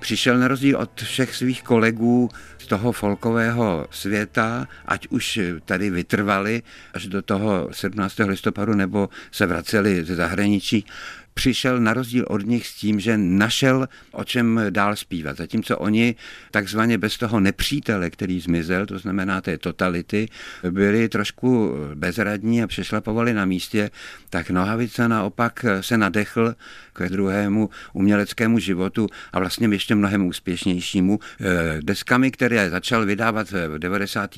přišel 0.00 0.38
na 0.38 0.48
rozdíl 0.48 0.78
od 0.78 1.02
všech 1.02 1.34
svých 1.34 1.62
kolegů 1.62 2.28
z 2.58 2.66
toho 2.66 2.92
folkového 2.92 3.86
světa, 3.90 4.68
ať 4.86 5.08
už 5.08 5.40
tady 5.64 5.90
vytrvali 5.90 6.62
až 6.94 7.06
do 7.06 7.22
toho 7.22 7.68
17. 7.72 8.18
listopadu 8.18 8.74
nebo 8.74 9.08
se 9.32 9.46
vraceli 9.46 10.04
ze 10.04 10.14
zahraničí, 10.14 10.86
přišel 11.34 11.80
na 11.80 11.94
rozdíl 11.94 12.24
od 12.28 12.46
nich 12.46 12.66
s 12.66 12.74
tím, 12.74 13.00
že 13.00 13.18
našel 13.18 13.88
o 14.12 14.24
čem 14.24 14.60
dál 14.70 14.96
zpívat. 14.96 15.36
Zatímco 15.36 15.78
oni 15.78 16.14
takzvaně 16.50 16.98
bez 16.98 17.18
toho 17.18 17.40
nepřítele, 17.40 18.10
který 18.10 18.40
zmizel, 18.40 18.86
to 18.86 18.98
znamená 18.98 19.40
té 19.40 19.58
totality, 19.58 20.28
byli 20.70 21.08
trošku 21.08 21.74
bezradní 21.94 22.62
a 22.62 22.66
přešlapovali 22.66 23.34
na 23.34 23.44
místě, 23.44 23.90
tak 24.30 24.50
Nohavica 24.50 25.08
naopak 25.08 25.64
se 25.80 25.98
nadechl 25.98 26.54
k 26.92 27.08
druhému 27.08 27.70
uměleckému 27.92 28.58
životu 28.58 29.06
a 29.32 29.38
vlastně 29.38 29.68
ještě 29.68 29.94
mnohem 29.94 30.26
úspěšnějšímu 30.26 31.18
eh, 31.40 31.46
deskami, 31.82 32.30
které 32.30 32.70
začal 32.70 33.06
vydávat 33.06 33.50
v 33.50 33.78
90. 33.78 34.30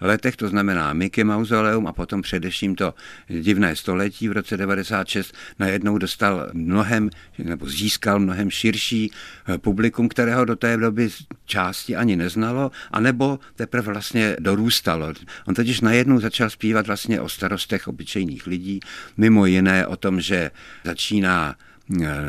letech, 0.00 0.36
to 0.36 0.48
znamená 0.48 0.92
Mickey 0.92 1.24
Mausoleum 1.24 1.86
a 1.86 1.92
potom 1.92 2.22
především 2.22 2.74
to 2.74 2.94
divné 3.28 3.76
století 3.76 4.28
v 4.28 4.32
roce 4.32 4.56
96 4.56 5.34
najednou 5.58 5.98
dostal 5.98 6.23
mnohem, 6.52 7.10
nebo 7.38 7.66
získal 7.66 8.18
mnohem 8.18 8.50
širší 8.50 9.10
eh, 9.10 9.58
publikum, 9.58 10.08
kterého 10.08 10.44
do 10.44 10.56
té 10.56 10.76
doby 10.76 11.10
části 11.46 11.96
ani 11.96 12.16
neznalo, 12.16 12.70
anebo 12.90 13.38
teprve 13.56 13.92
vlastně 13.92 14.36
dorůstalo. 14.40 15.12
On 15.46 15.54
totiž 15.54 15.80
najednou 15.80 16.20
začal 16.20 16.50
zpívat 16.50 16.86
vlastně 16.86 17.20
o 17.20 17.28
starostech 17.28 17.88
obyčejných 17.88 18.46
lidí, 18.46 18.80
mimo 19.16 19.46
jiné 19.46 19.86
o 19.86 19.96
tom, 19.96 20.20
že 20.20 20.50
začíná 20.84 21.56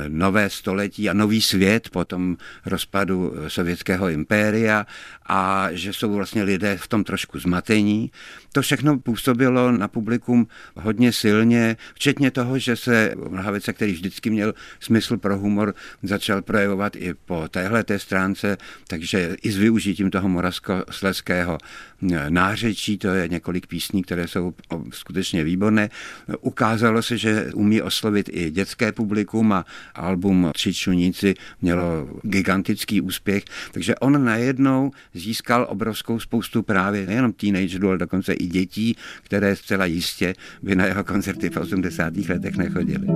nové 0.07 0.49
století 0.49 1.09
a 1.09 1.13
nový 1.13 1.41
svět 1.41 1.89
po 1.89 2.05
tom 2.05 2.37
rozpadu 2.65 3.33
sovětského 3.47 4.09
impéria 4.09 4.85
a 5.25 5.67
že 5.71 5.93
jsou 5.93 6.13
vlastně 6.13 6.43
lidé 6.43 6.77
v 6.77 6.87
tom 6.87 7.03
trošku 7.03 7.39
zmatení. 7.39 8.11
To 8.51 8.61
všechno 8.61 8.99
působilo 8.99 9.71
na 9.71 9.87
publikum 9.87 10.47
hodně 10.75 11.13
silně, 11.13 11.77
včetně 11.93 12.31
toho, 12.31 12.59
že 12.59 12.75
se 12.75 13.13
Mlhavice, 13.29 13.73
který 13.73 13.91
vždycky 13.91 14.29
měl 14.29 14.53
smysl 14.79 15.17
pro 15.17 15.37
humor, 15.37 15.73
začal 16.03 16.41
projevovat 16.41 16.95
i 16.95 17.13
po 17.13 17.47
téhle 17.47 17.83
té 17.83 17.99
stránce, 17.99 18.57
takže 18.87 19.35
i 19.43 19.51
s 19.51 19.57
využitím 19.57 20.11
toho 20.11 20.29
moravskosleského 20.29 21.57
eh, 22.11 22.29
nářečí, 22.29 22.97
to 22.97 23.07
je 23.07 23.27
několik 23.27 23.67
písní, 23.67 24.03
které 24.03 24.27
jsou 24.27 24.53
skutečně 24.91 25.43
výborné. 25.43 25.89
Ukázalo 26.41 27.01
se, 27.01 27.17
že 27.17 27.51
umí 27.53 27.81
oslovit 27.81 28.29
i 28.31 28.51
dětské 28.51 28.91
publikum 28.91 29.44
a 29.53 29.65
album 29.95 30.51
Tři 30.53 30.73
čuníci 30.73 31.33
mělo 31.61 32.07
gigantický 32.21 33.01
úspěch, 33.01 33.43
takže 33.71 33.95
on 33.95 34.25
najednou 34.25 34.91
získal 35.13 35.67
obrovskou 35.69 36.19
spoustu 36.19 36.63
právě 36.63 37.05
nejenom 37.05 37.33
teenagerů, 37.33 37.87
ale 37.87 37.97
dokonce 37.97 38.33
i 38.33 38.45
dětí, 38.47 38.95
které 39.23 39.55
zcela 39.55 39.85
jistě 39.85 40.33
by 40.63 40.75
na 40.75 40.85
jeho 40.85 41.03
koncerty 41.03 41.49
v 41.49 41.57
80. 41.57 42.17
letech 42.17 42.57
nechodili. 42.57 43.07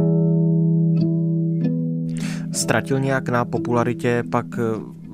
Ztratil 2.54 3.00
nějak 3.00 3.30
na 3.30 3.46
popularitě 3.46 4.24
pak 4.32 4.46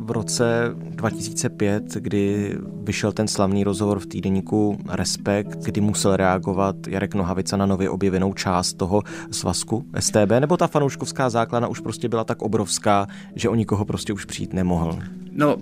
v 0.05 0.11
roce 0.11 0.75
2005, 0.75 1.83
kdy 1.93 2.55
vyšel 2.83 3.11
ten 3.11 3.27
slavný 3.27 3.63
rozhovor 3.63 3.99
v 3.99 4.05
týdeníku 4.05 4.77
Respekt, 4.89 5.63
kdy 5.63 5.81
musel 5.81 6.15
reagovat 6.15 6.75
Jarek 6.87 7.15
Nohavica 7.15 7.57
na 7.57 7.65
nově 7.65 7.89
objevenou 7.89 8.33
část 8.33 8.73
toho 8.73 9.03
svazku 9.31 9.85
STB, 9.99 10.31
nebo 10.39 10.57
ta 10.57 10.67
fanouškovská 10.67 11.29
základna 11.29 11.67
už 11.67 11.79
prostě 11.79 12.09
byla 12.09 12.23
tak 12.23 12.41
obrovská, 12.41 13.07
že 13.35 13.49
o 13.49 13.55
nikoho 13.55 13.85
prostě 13.85 14.13
už 14.13 14.25
přijít 14.25 14.53
nemohl? 14.53 14.99
No, 15.31 15.57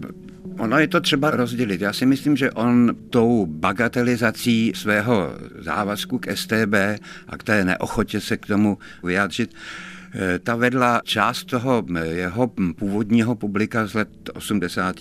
Ono 0.57 0.79
je 0.79 0.87
to 0.87 1.01
třeba 1.01 1.31
rozdělit. 1.31 1.81
Já 1.81 1.93
si 1.93 2.05
myslím, 2.05 2.37
že 2.37 2.51
on 2.51 2.95
tou 3.09 3.45
bagatelizací 3.45 4.71
svého 4.75 5.29
závazku 5.59 6.19
k 6.19 6.35
STB 6.35 6.73
a 7.27 7.37
k 7.37 7.43
té 7.43 7.65
neochotě 7.65 8.21
se 8.21 8.37
k 8.37 8.45
tomu 8.45 8.77
vyjádřit, 9.03 9.55
ta 10.43 10.55
vedla 10.55 11.01
část 11.03 11.43
toho 11.45 11.85
eh, 11.95 12.05
jeho 12.05 12.47
původního 12.75 13.35
publika 13.35 13.87
z 13.87 13.93
let 13.93 14.09
80. 14.33 14.95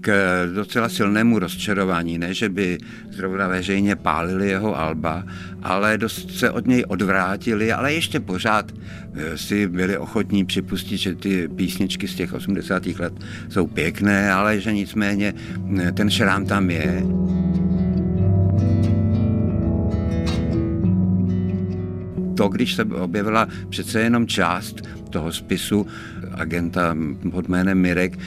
k 0.00 0.12
docela 0.54 0.88
silnému 0.88 1.38
rozčarování. 1.38 2.18
Ne, 2.18 2.34
že 2.34 2.48
by 2.48 2.78
zrovna 3.10 3.48
veřejně 3.48 3.96
pálili 3.96 4.48
jeho 4.48 4.78
alba, 4.78 5.24
ale 5.62 5.98
dost 5.98 6.38
se 6.38 6.50
od 6.50 6.66
něj 6.66 6.84
odvrátili, 6.88 7.72
ale 7.72 7.94
ještě 7.94 8.20
pořád 8.20 8.72
eh, 9.14 9.38
si 9.38 9.68
byli 9.68 9.98
ochotní 9.98 10.44
připustit, 10.44 10.96
že 10.96 11.14
ty 11.14 11.48
písničky 11.48 12.08
z 12.08 12.14
těch 12.14 12.32
80. 12.32 12.86
let 12.86 13.12
jsou 13.48 13.66
pěkné, 13.66 14.32
ale 14.32 14.60
že 14.60 14.72
nicméně 14.72 15.34
ten 15.94 16.10
šrám 16.10 16.46
tam 16.46 16.70
je. 16.70 17.02
To, 22.42 22.48
když 22.48 22.74
se 22.74 22.84
objevila 22.84 23.48
přece 23.68 24.00
jenom 24.00 24.26
část 24.26 24.82
toho 25.10 25.32
spisu 25.32 25.86
agenta 26.34 26.96
pod 27.30 27.48
jménem 27.48 27.78
Mirek, 27.78 28.18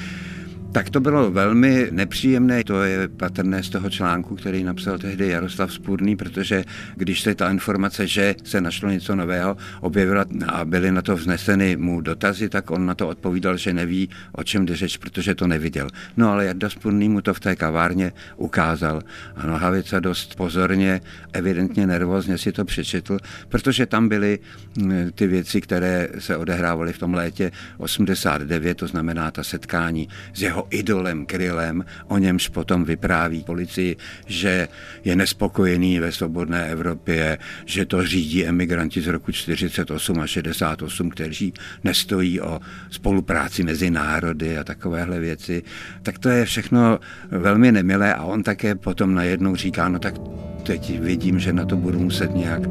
tak 0.75 0.89
to 0.89 0.99
bylo 0.99 1.31
velmi 1.31 1.87
nepříjemné. 1.91 2.63
To 2.63 2.83
je 2.83 3.07
patrné 3.07 3.63
z 3.63 3.69
toho 3.69 3.89
článku, 3.89 4.35
který 4.35 4.63
napsal 4.63 4.97
tehdy 4.97 5.27
Jaroslav 5.27 5.73
Spurný, 5.73 6.15
protože 6.15 6.63
když 6.95 7.21
se 7.21 7.35
ta 7.35 7.51
informace, 7.51 8.07
že 8.07 8.35
se 8.43 8.61
našlo 8.61 8.89
něco 8.89 9.15
nového, 9.15 9.57
objevila 9.81 10.25
a 10.47 10.65
byly 10.65 10.91
na 10.91 11.01
to 11.01 11.15
vzneseny 11.15 11.77
mu 11.77 12.01
dotazy, 12.01 12.49
tak 12.49 12.71
on 12.71 12.85
na 12.85 12.95
to 12.95 13.07
odpovídal, 13.07 13.57
že 13.57 13.73
neví, 13.73 14.09
o 14.31 14.43
čem 14.43 14.65
jde 14.65 14.75
řeč, 14.75 14.97
protože 14.97 15.35
to 15.35 15.47
neviděl. 15.47 15.87
No 16.17 16.31
ale 16.31 16.45
Jarda 16.45 16.69
Spurný 16.69 17.09
mu 17.09 17.21
to 17.21 17.33
v 17.33 17.39
té 17.39 17.55
kavárně 17.55 18.11
ukázal. 18.37 19.01
A 19.35 19.47
Nohavica 19.47 19.99
dost 19.99 20.35
pozorně, 20.35 21.01
evidentně 21.33 21.87
nervózně 21.87 22.37
si 22.37 22.51
to 22.51 22.65
přečetl, 22.65 23.17
protože 23.49 23.85
tam 23.85 24.09
byly 24.09 24.39
mm, 24.77 25.11
ty 25.15 25.27
věci, 25.27 25.61
které 25.61 26.09
se 26.19 26.37
odehrávaly 26.37 26.93
v 26.93 26.99
tom 26.99 27.13
létě 27.13 27.51
89, 27.77 28.77
to 28.77 28.87
znamená 28.87 29.31
ta 29.31 29.43
setkání 29.43 30.09
s 30.33 30.41
jeho 30.41 30.64
idolem 30.69 31.25
Krylem, 31.25 31.85
o 32.07 32.17
němž 32.17 32.47
potom 32.47 32.85
vypráví 32.85 33.43
policii, 33.43 33.95
že 34.25 34.67
je 35.03 35.15
nespokojený 35.15 35.99
ve 35.99 36.11
svobodné 36.11 36.67
Evropě, 36.67 37.37
že 37.65 37.85
to 37.85 38.05
řídí 38.05 38.45
emigranti 38.45 39.01
z 39.01 39.07
roku 39.07 39.31
48 39.31 40.19
a 40.19 40.27
68, 40.27 41.09
kteří 41.09 41.53
nestojí 41.83 42.41
o 42.41 42.59
spolupráci 42.89 43.63
mezi 43.63 43.89
národy 43.89 44.57
a 44.57 44.63
takovéhle 44.63 45.19
věci. 45.19 45.63
Tak 46.01 46.19
to 46.19 46.29
je 46.29 46.45
všechno 46.45 46.99
velmi 47.31 47.71
nemilé 47.71 48.13
a 48.13 48.23
on 48.23 48.43
také 48.43 48.75
potom 48.75 49.13
najednou 49.13 49.55
říká, 49.55 49.89
no 49.89 49.99
tak 49.99 50.15
teď 50.63 50.99
vidím, 50.99 51.39
že 51.39 51.53
na 51.53 51.65
to 51.65 51.75
budu 51.75 51.99
muset 51.99 52.35
nějak, 52.35 52.61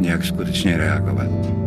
nějak 0.00 0.24
skutečně 0.24 0.76
reagovat. 0.76 1.61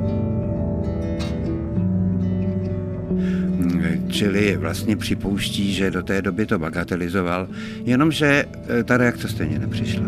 Čili 4.09 4.57
vlastně 4.57 4.97
připouští, 4.97 5.73
že 5.73 5.91
do 5.91 6.03
té 6.03 6.21
doby 6.21 6.45
to 6.45 6.59
bagatelizoval, 6.59 7.47
jenomže 7.83 8.45
e, 8.79 8.83
ta 8.83 8.97
reakce 8.97 9.27
stejně 9.27 9.59
nepřišla. 9.59 10.05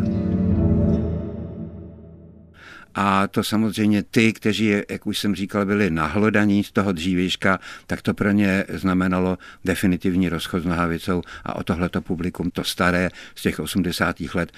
A 3.00 3.28
to 3.28 3.44
samozřejmě 3.44 4.04
ty, 4.04 4.34
kteří, 4.34 4.74
jak 4.90 5.08
už 5.08 5.20
jsem 5.20 5.36
říkal, 5.36 5.66
byli 5.66 5.90
nahlodaní 5.90 6.64
z 6.64 6.72
toho 6.72 6.92
dřívějška, 6.92 7.60
tak 7.88 8.02
to 8.02 8.14
pro 8.14 8.32
ně 8.32 8.66
znamenalo 8.70 9.38
definitivní 9.66 10.30
rozchod 10.30 10.64
s 10.64 10.66
Nohavicou 10.66 11.22
a 11.44 11.56
o 11.56 11.64
tohleto 11.64 12.02
publikum, 12.02 12.52
to 12.52 12.64
staré 12.64 13.10
z 13.36 13.42
těch 13.42 13.60
80. 13.60 14.16
let, 14.34 14.52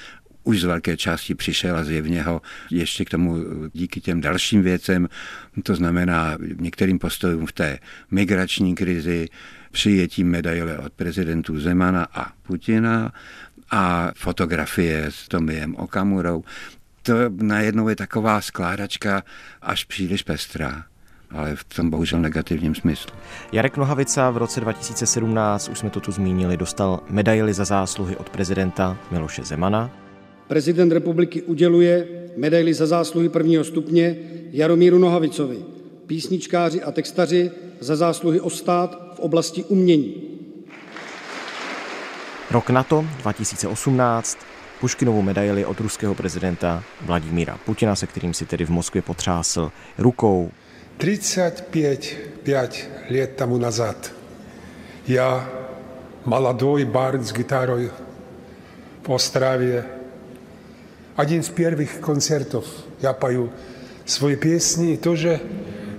už 0.44 0.62
z 0.62 0.64
velké 0.64 0.98
části 0.98 1.36
přišel 1.36 1.78
a 1.78 1.84
zjevně 1.84 2.24
ho 2.24 2.42
ještě 2.72 3.06
k 3.06 3.10
tomu 3.10 3.38
díky 3.74 4.02
těm 4.02 4.22
dalším 4.22 4.62
věcem, 4.62 5.10
to 5.64 5.76
znamená 5.76 6.38
některým 6.60 7.00
postojům 7.00 7.46
v 7.46 7.52
té 7.52 7.80
migrační 8.12 8.76
krizi, 8.76 9.28
přijetí 9.72 10.24
medaile 10.24 10.78
od 10.78 10.94
prezidentů 10.94 11.60
Zemana 11.60 12.08
a 12.14 12.32
Putina 12.44 13.12
a 13.72 14.12
fotografie 14.16 15.06
s 15.10 15.28
Tomiem 15.28 15.76
Okamurou. 15.76 16.44
To 17.04 17.14
najednou 17.30 17.90
je 17.90 17.96
taková 17.96 18.42
skládačka 18.42 19.24
až 19.62 19.84
příliš 19.84 20.24
pestrá 20.24 20.84
ale 21.32 21.56
v 21.56 21.64
tom 21.64 21.90
bohužel 21.90 22.20
negativním 22.20 22.76
smyslu. 22.76 23.12
Jarek 23.52 23.78
Nohavica 23.78 24.30
v 24.30 24.38
roce 24.38 24.62
2017, 24.62 25.70
už 25.70 25.80
jsme 25.80 25.90
to 25.90 26.00
tu 26.00 26.12
zmínili, 26.12 26.58
dostal 26.58 27.00
medaily 27.10 27.54
za 27.54 27.66
zásluhy 27.66 28.16
od 28.16 28.30
prezidenta 28.30 28.98
Miloše 29.12 29.44
Zemana 29.44 29.90
prezident 30.50 30.92
republiky 30.92 31.42
uděluje 31.42 32.08
medaili 32.36 32.74
za 32.74 32.86
zásluhy 32.88 33.30
prvního 33.30 33.64
stupně 33.64 34.18
Jaromíru 34.52 34.98
Nohavicovi, 34.98 35.58
písničkáři 36.08 36.82
a 36.82 36.92
textaři 36.92 37.52
za 37.80 37.96
zásluhy 37.96 38.40
o 38.40 38.50
stát 38.50 39.14
v 39.16 39.20
oblasti 39.20 39.64
umění. 39.64 40.24
Rok 42.52 42.70
na 42.70 42.84
to, 42.84 43.06
2018, 43.22 44.38
Puškinovu 44.80 45.22
medaili 45.22 45.66
od 45.66 45.80
ruského 45.80 46.16
prezidenta 46.16 46.84
Vladimíra 47.02 47.60
Putina, 47.66 47.96
se 47.96 48.08
kterým 48.08 48.34
si 48.34 48.46
tedy 48.46 48.66
v 48.66 48.70
Moskvě 48.70 49.02
potřásl 49.02 49.72
rukou. 49.98 50.52
35 50.98 52.18
5 52.44 52.90
let 53.10 53.36
tomu 53.36 53.58
nazad 53.58 54.14
já, 55.08 55.50
mladý 56.26 56.86
bard 56.86 57.24
s 57.24 57.34
gitarou 57.34 57.90
v 59.04 59.10
Ostravě, 59.10 59.99
один 61.19 61.41
из 61.41 61.49
первых 61.49 62.01
концертов. 62.01 62.65
Я 63.01 63.13
пою 63.13 63.51
свои 64.07 64.37
песни 64.37 64.95
и 64.95 64.97
тоже 64.97 65.41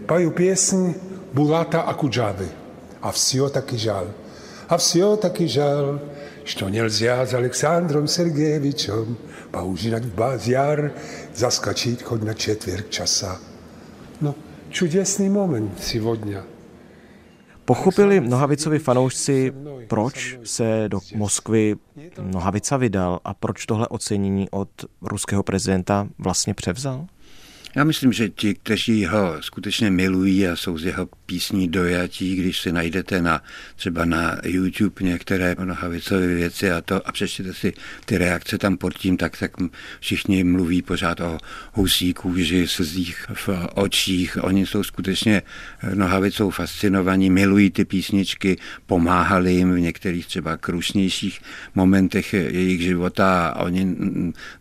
Paju 0.07 0.31
pěsň 0.31 0.93
Bulata 1.33 1.81
a 1.81 1.93
Kudžavy. 1.93 2.47
A 3.01 3.11
всё 3.11 3.49
taky 3.49 3.77
žal. 3.77 4.07
A 4.67 4.77
всё 4.77 5.17
taky 5.17 5.47
žal, 5.47 5.99
что 6.45 6.69
нельзя 6.69 7.25
с 7.25 7.33
Александром 7.33 8.07
Сергеевичем 8.07 9.17
поужинать 9.51 10.03
в 10.03 10.15
базяр, 10.15 10.93
заскочить 11.35 12.03
хоть 12.03 12.23
на 12.23 12.35
четверть 12.35 12.89
часа. 12.89 13.37
No, 14.21 14.35
čudesný 14.71 15.29
moment 15.29 15.71
сегодня. 15.81 16.43
Pochopili 17.64 18.20
Nohavicovi 18.20 18.78
fanoušci, 18.78 19.52
proč 19.88 20.38
se 20.44 20.84
do 20.88 21.00
Moskvy 21.14 21.76
Nohavica 22.22 22.76
vydal 22.76 23.20
a 23.24 23.34
proč 23.34 23.66
tohle 23.66 23.88
ocenění 23.88 24.50
od 24.50 24.68
ruského 25.02 25.42
prezidenta 25.42 26.08
vlastně 26.18 26.54
převzal? 26.54 27.06
Já 27.74 27.84
myslím, 27.84 28.12
že 28.12 28.28
ti, 28.28 28.54
kteří 28.54 29.06
ho 29.06 29.36
skutečně 29.40 29.90
milují 29.90 30.48
a 30.48 30.56
jsou 30.56 30.78
z 30.78 30.84
jeho 30.84 31.08
písní 31.26 31.68
dojatí, 31.68 32.36
když 32.36 32.60
si 32.60 32.72
najdete 32.72 33.22
na, 33.22 33.42
třeba 33.76 34.04
na 34.04 34.36
YouTube 34.44 34.94
některé 35.00 35.56
nohavicové 35.64 36.26
věci 36.26 36.70
a 36.70 36.80
to 36.80 37.08
a 37.08 37.12
přečtěte 37.12 37.54
si 37.54 37.72
ty 38.04 38.18
reakce 38.18 38.58
tam 38.58 38.76
pod 38.76 38.94
tím, 38.94 39.16
tak, 39.16 39.38
tak 39.38 39.50
všichni 40.00 40.44
mluví 40.44 40.82
pořád 40.82 41.20
o 41.20 41.38
husí 41.72 42.14
kůži, 42.14 42.68
slzích 42.68 43.26
v 43.34 43.48
očích. 43.74 44.38
Oni 44.44 44.66
jsou 44.66 44.82
skutečně 44.82 45.42
nohavicou 45.94 46.50
fascinovaní, 46.50 47.30
milují 47.30 47.70
ty 47.70 47.84
písničky, 47.84 48.56
pomáhali 48.86 49.52
jim 49.52 49.74
v 49.74 49.80
některých 49.80 50.26
třeba 50.26 50.56
krušnějších 50.56 51.40
momentech 51.74 52.32
jejich 52.32 52.80
života 52.80 53.48
a 53.48 53.62
oni 53.62 53.96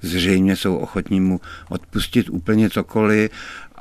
zřejmě 0.02 0.56
jsou 0.56 0.76
ochotní 0.76 1.19
mu 1.19 1.41
odpustit 1.69 2.30
úplně 2.30 2.69
cokoliv 2.69 2.99
cokoliv 3.00 3.32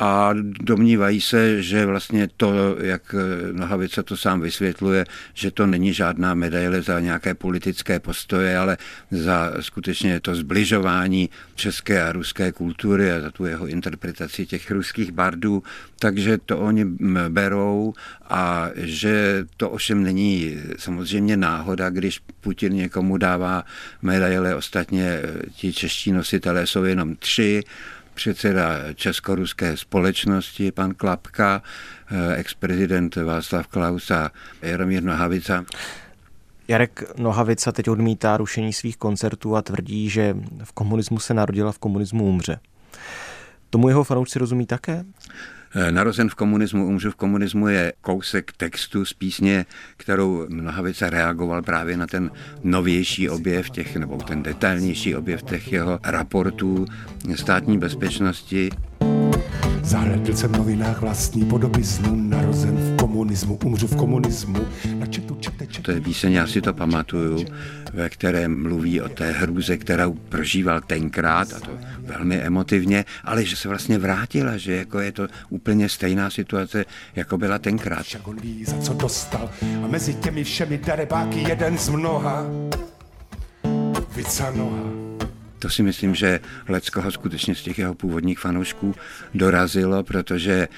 a 0.01 0.31
domnívají 0.61 1.21
se, 1.21 1.63
že 1.63 1.87
vlastně 1.87 2.29
to, 2.37 2.77
jak 2.81 3.15
Nohavica 3.53 4.03
to 4.03 4.17
sám 4.17 4.41
vysvětluje, 4.41 5.05
že 5.35 5.51
to 5.51 5.67
není 5.67 5.93
žádná 5.93 6.35
medaile 6.35 6.83
za 6.83 7.01
nějaké 7.01 7.35
politické 7.35 8.01
postoje, 8.01 8.59
ale 8.59 8.79
za 9.11 9.53
skutečně 9.61 10.21
to 10.21 10.35
zbližování 10.35 11.31
české 11.55 12.03
a 12.03 12.13
ruské 12.13 12.53
kultury 12.53 13.13
a 13.13 13.21
za 13.21 13.31
tu 13.31 13.45
jeho 13.45 13.67
interpretaci 13.67 14.47
těch 14.47 14.71
ruských 14.71 15.13
bardů, 15.13 15.63
takže 15.99 16.39
to 16.39 16.59
oni 16.59 16.85
berou 17.29 17.95
a 18.31 18.71
že 18.75 19.45
to 19.57 19.71
ovšem 19.71 20.03
není 20.03 20.57
samozřejmě 20.79 21.37
náhoda, 21.37 21.91
když 21.91 22.21
Putin 22.41 22.73
někomu 22.73 23.17
dává 23.17 23.65
medaile, 24.03 24.55
ostatně 24.55 25.21
ti 25.51 25.73
čeští 25.73 26.13
nositelé 26.13 26.67
jsou 26.67 26.85
jenom 26.85 27.17
tři, 27.17 27.63
předseda 28.19 28.93
Českoruské 28.95 29.77
společnosti, 29.77 30.73
pan 30.73 30.95
Klapka, 30.95 31.63
eh, 32.11 32.37
ex-prezident 32.37 33.17
Václav 33.17 33.67
Klaus 33.67 34.11
a 34.11 34.31
Jaromír 34.63 35.03
Nohavica. 35.03 35.65
Jarek 36.69 37.19
Nohavica 37.19 37.73
teď 37.73 37.89
odmítá 37.89 38.37
rušení 38.37 38.73
svých 38.73 38.97
koncertů 38.97 39.57
a 39.57 39.63
tvrdí, 39.63 40.11
že 40.11 40.37
v 40.65 40.73
komunismu 40.73 41.19
se 41.19 41.35
narodila, 41.35 41.73
v 41.73 41.79
komunismu 41.79 42.25
umře. 42.25 42.59
Tomu 43.71 43.89
jeho 43.89 44.05
fanoušci 44.05 44.39
rozumí 44.39 44.67
také? 44.67 45.05
Eh, 45.75 45.93
narozen 45.93 46.29
v 46.29 46.35
komunismu, 46.35 46.87
umřu 46.87 47.11
v 47.11 47.15
komunismu 47.15 47.69
je 47.69 47.93
kousek 48.01 48.53
textu 48.53 49.05
z 49.05 49.13
písně, 49.13 49.67
kterou 49.97 50.47
Nohavica 50.49 51.11
reagoval 51.11 51.63
právě 51.63 51.97
na 51.97 52.07
ten 52.07 52.31
novější 52.65 53.29
objev 53.29 53.71
těch, 53.71 53.97
nebo 53.97 54.17
ten 54.17 54.43
detailnější 54.43 55.17
objev 55.17 55.43
těch 55.43 55.73
jeho 55.73 56.01
raportů 56.03 56.87
státní 57.35 57.79
bezpečnosti. 57.79 58.71
Zahledl 59.88 60.37
jsem 60.37 60.53
v 60.53 60.57
novinách 60.57 61.01
vlastní 61.01 61.44
podoby 61.44 61.85
snu, 61.85 62.16
narozen 62.16 62.77
v 62.77 62.96
komunismu, 62.96 63.59
umřu 63.64 63.87
v 63.87 63.96
komunismu. 63.96 64.66
Na 64.98 65.07
četu, 65.07 65.35
čete, 65.40 65.66
čete. 65.66 65.83
To 65.83 65.90
je 65.90 66.01
píseň, 66.01 66.33
já 66.33 66.46
si 66.46 66.61
to 66.61 66.74
pamatuju, 66.74 67.44
ve 67.92 68.09
kterém 68.09 68.62
mluví 68.62 69.01
o 69.01 69.09
té 69.09 69.33
hrůze, 69.33 69.77
kterou 69.77 70.12
prožíval 70.12 70.81
tenkrát, 70.81 71.53
a 71.53 71.61
to 71.61 71.70
velmi 72.01 72.37
emotivně, 72.37 73.05
ale 73.24 73.44
že 73.44 73.57
se 73.57 73.68
vlastně 73.68 73.98
vrátila, 73.98 74.57
že 74.57 74.77
jako 74.77 75.01
je 75.01 75.12
to 75.12 75.29
úplně 75.51 75.88
stejná 75.88 76.31
situace, 76.31 76.85
jako 77.16 77.38
byla 77.38 77.59
tenkrát. 77.59 78.03
Však 78.03 78.29
on 78.29 78.37
ví, 78.40 78.64
za 78.64 78.79
co 78.79 78.94
dostal 78.94 79.51
a 79.85 79.87
mezi 79.87 80.14
těmi 80.14 80.44
všemi 80.44 80.79
darebáky 80.79 81.38
jeden 81.48 81.79
z 81.79 81.88
mnoha. 81.88 82.46
Vica 84.16 84.51
noha. 84.51 85.08
To 85.59 85.71
si 85.71 85.83
myslím, 85.83 86.14
že 86.14 86.40
Leckoho 86.68 87.11
skutečně 87.11 87.55
z 87.55 87.62
těch 87.62 87.79
jeho 87.79 87.94
původních 87.94 88.38
fanoušků 88.38 88.94
dorazilo, 89.35 90.03
protože 90.03 90.68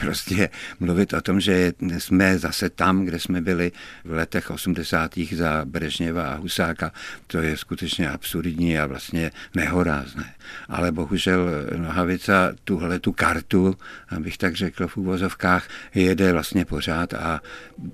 prostě 0.00 0.48
mluvit 0.80 1.12
o 1.12 1.20
tom, 1.20 1.40
že 1.40 1.72
jsme 1.98 2.38
zase 2.38 2.70
tam, 2.70 3.04
kde 3.04 3.18
jsme 3.18 3.40
byli 3.40 3.72
v 4.04 4.12
letech 4.12 4.50
80. 4.50 5.18
za 5.32 5.64
Brežněva 5.64 6.28
a 6.28 6.36
Husáka, 6.36 6.92
to 7.26 7.38
je 7.38 7.56
skutečně 7.56 8.10
absurdní 8.10 8.78
a 8.78 8.86
vlastně 8.86 9.30
nehorázné. 9.54 10.34
Ale 10.68 10.92
bohužel 10.92 11.48
Nohavica 11.76 12.52
tuhle 12.64 12.98
tu 12.98 13.12
kartu, 13.12 13.76
abych 14.08 14.38
tak 14.38 14.54
řekl 14.54 14.88
v 14.88 14.96
úvozovkách, 14.96 15.68
jede 15.94 16.32
vlastně 16.32 16.64
pořád 16.64 17.14
a 17.14 17.40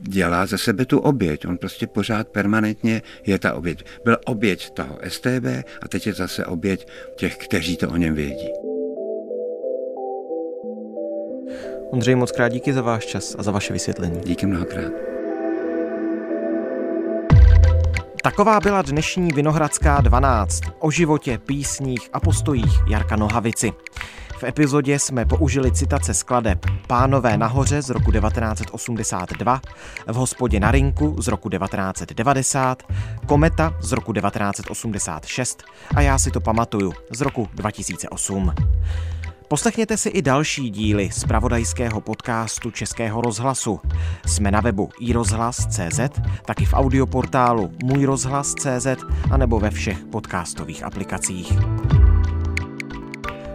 dělá 0.01 0.47
ze 0.47 0.59
sebe 0.59 0.85
tu 0.85 0.99
oběť. 0.99 1.47
On 1.47 1.59
prostě 1.59 1.87
pořád 1.87 2.29
permanentně 2.29 3.03
je 3.27 3.39
ta 3.39 3.55
oběť. 3.55 3.85
Byl 4.05 4.17
oběť 4.25 4.71
toho 4.71 4.99
STB 5.09 5.47
a 5.83 5.89
teď 5.89 6.07
je 6.07 6.13
zase 6.13 6.32
zase 6.33 6.47
oběť 6.47 6.89
těch, 7.17 7.37
kteří 7.37 7.77
to 7.77 7.89
o 7.89 7.97
něm 7.97 8.15
vědí. 8.15 8.49
Ondřej, 11.91 12.15
moc 12.15 12.33
krát 12.33 12.49
díky 12.49 12.73
za 12.73 12.83
váš 12.83 13.07
čas 13.07 13.37
a 13.39 13.43
za 13.43 13.51
vaše 13.51 13.73
vysvětlení. 13.73 14.21
Díky 14.25 14.47
mnohokrát. 14.47 14.93
Taková 18.23 18.61
byla 18.61 18.83
dnešní 18.83 19.29
Vinohradská 19.35 20.01
12 20.01 20.61
o 20.79 20.91
životě, 20.91 21.39
písních 21.39 22.09
a 22.13 22.21
postojích 22.21 22.73
Jarka 22.89 23.17
Nohavici. 23.17 23.73
V 24.43 24.45
epizodě 24.45 24.99
jsme 24.99 25.25
použili 25.25 25.73
citace 25.73 26.15
skladeb 26.15 26.67
Pánové 26.87 27.37
nahoře 27.37 27.83
z 27.83 27.91
roku 27.91 28.13
1982, 28.13 29.61
V 30.07 30.15
hospodě 30.15 30.61
na 30.61 30.71
rinku 30.71 31.17
z 31.23 31.29
roku 31.29 31.49
1990, 31.49 32.83
Kometa 33.27 33.75
z 33.81 33.93
roku 33.93 34.13
1986 34.13 35.63
a 35.97 36.01
Já 36.01 36.19
si 36.19 36.31
to 36.31 36.41
pamatuju 36.41 36.93
z 37.11 37.21
roku 37.21 37.49
2008. 37.55 38.55
Poslechněte 39.49 39.97
si 39.97 40.09
i 40.09 40.23
další 40.23 40.71
díly 40.71 41.11
z 41.13 41.25
pravodajského 41.25 42.01
podcastu 42.01 42.71
Českého 42.71 43.21
rozhlasu. 43.21 43.81
Jsme 44.27 44.51
na 44.51 44.61
webu 44.61 44.89
iRozhlas.cz, 45.01 46.01
taky 46.45 46.65
v 46.65 46.75
audioportálu 46.75 47.73
Můj 47.85 48.05
rozhlas.cz 48.05 48.87
a 49.31 49.37
nebo 49.37 49.61
ve 49.61 49.71
všech 49.71 49.99
podcastových 50.05 50.85
aplikacích. 50.85 51.53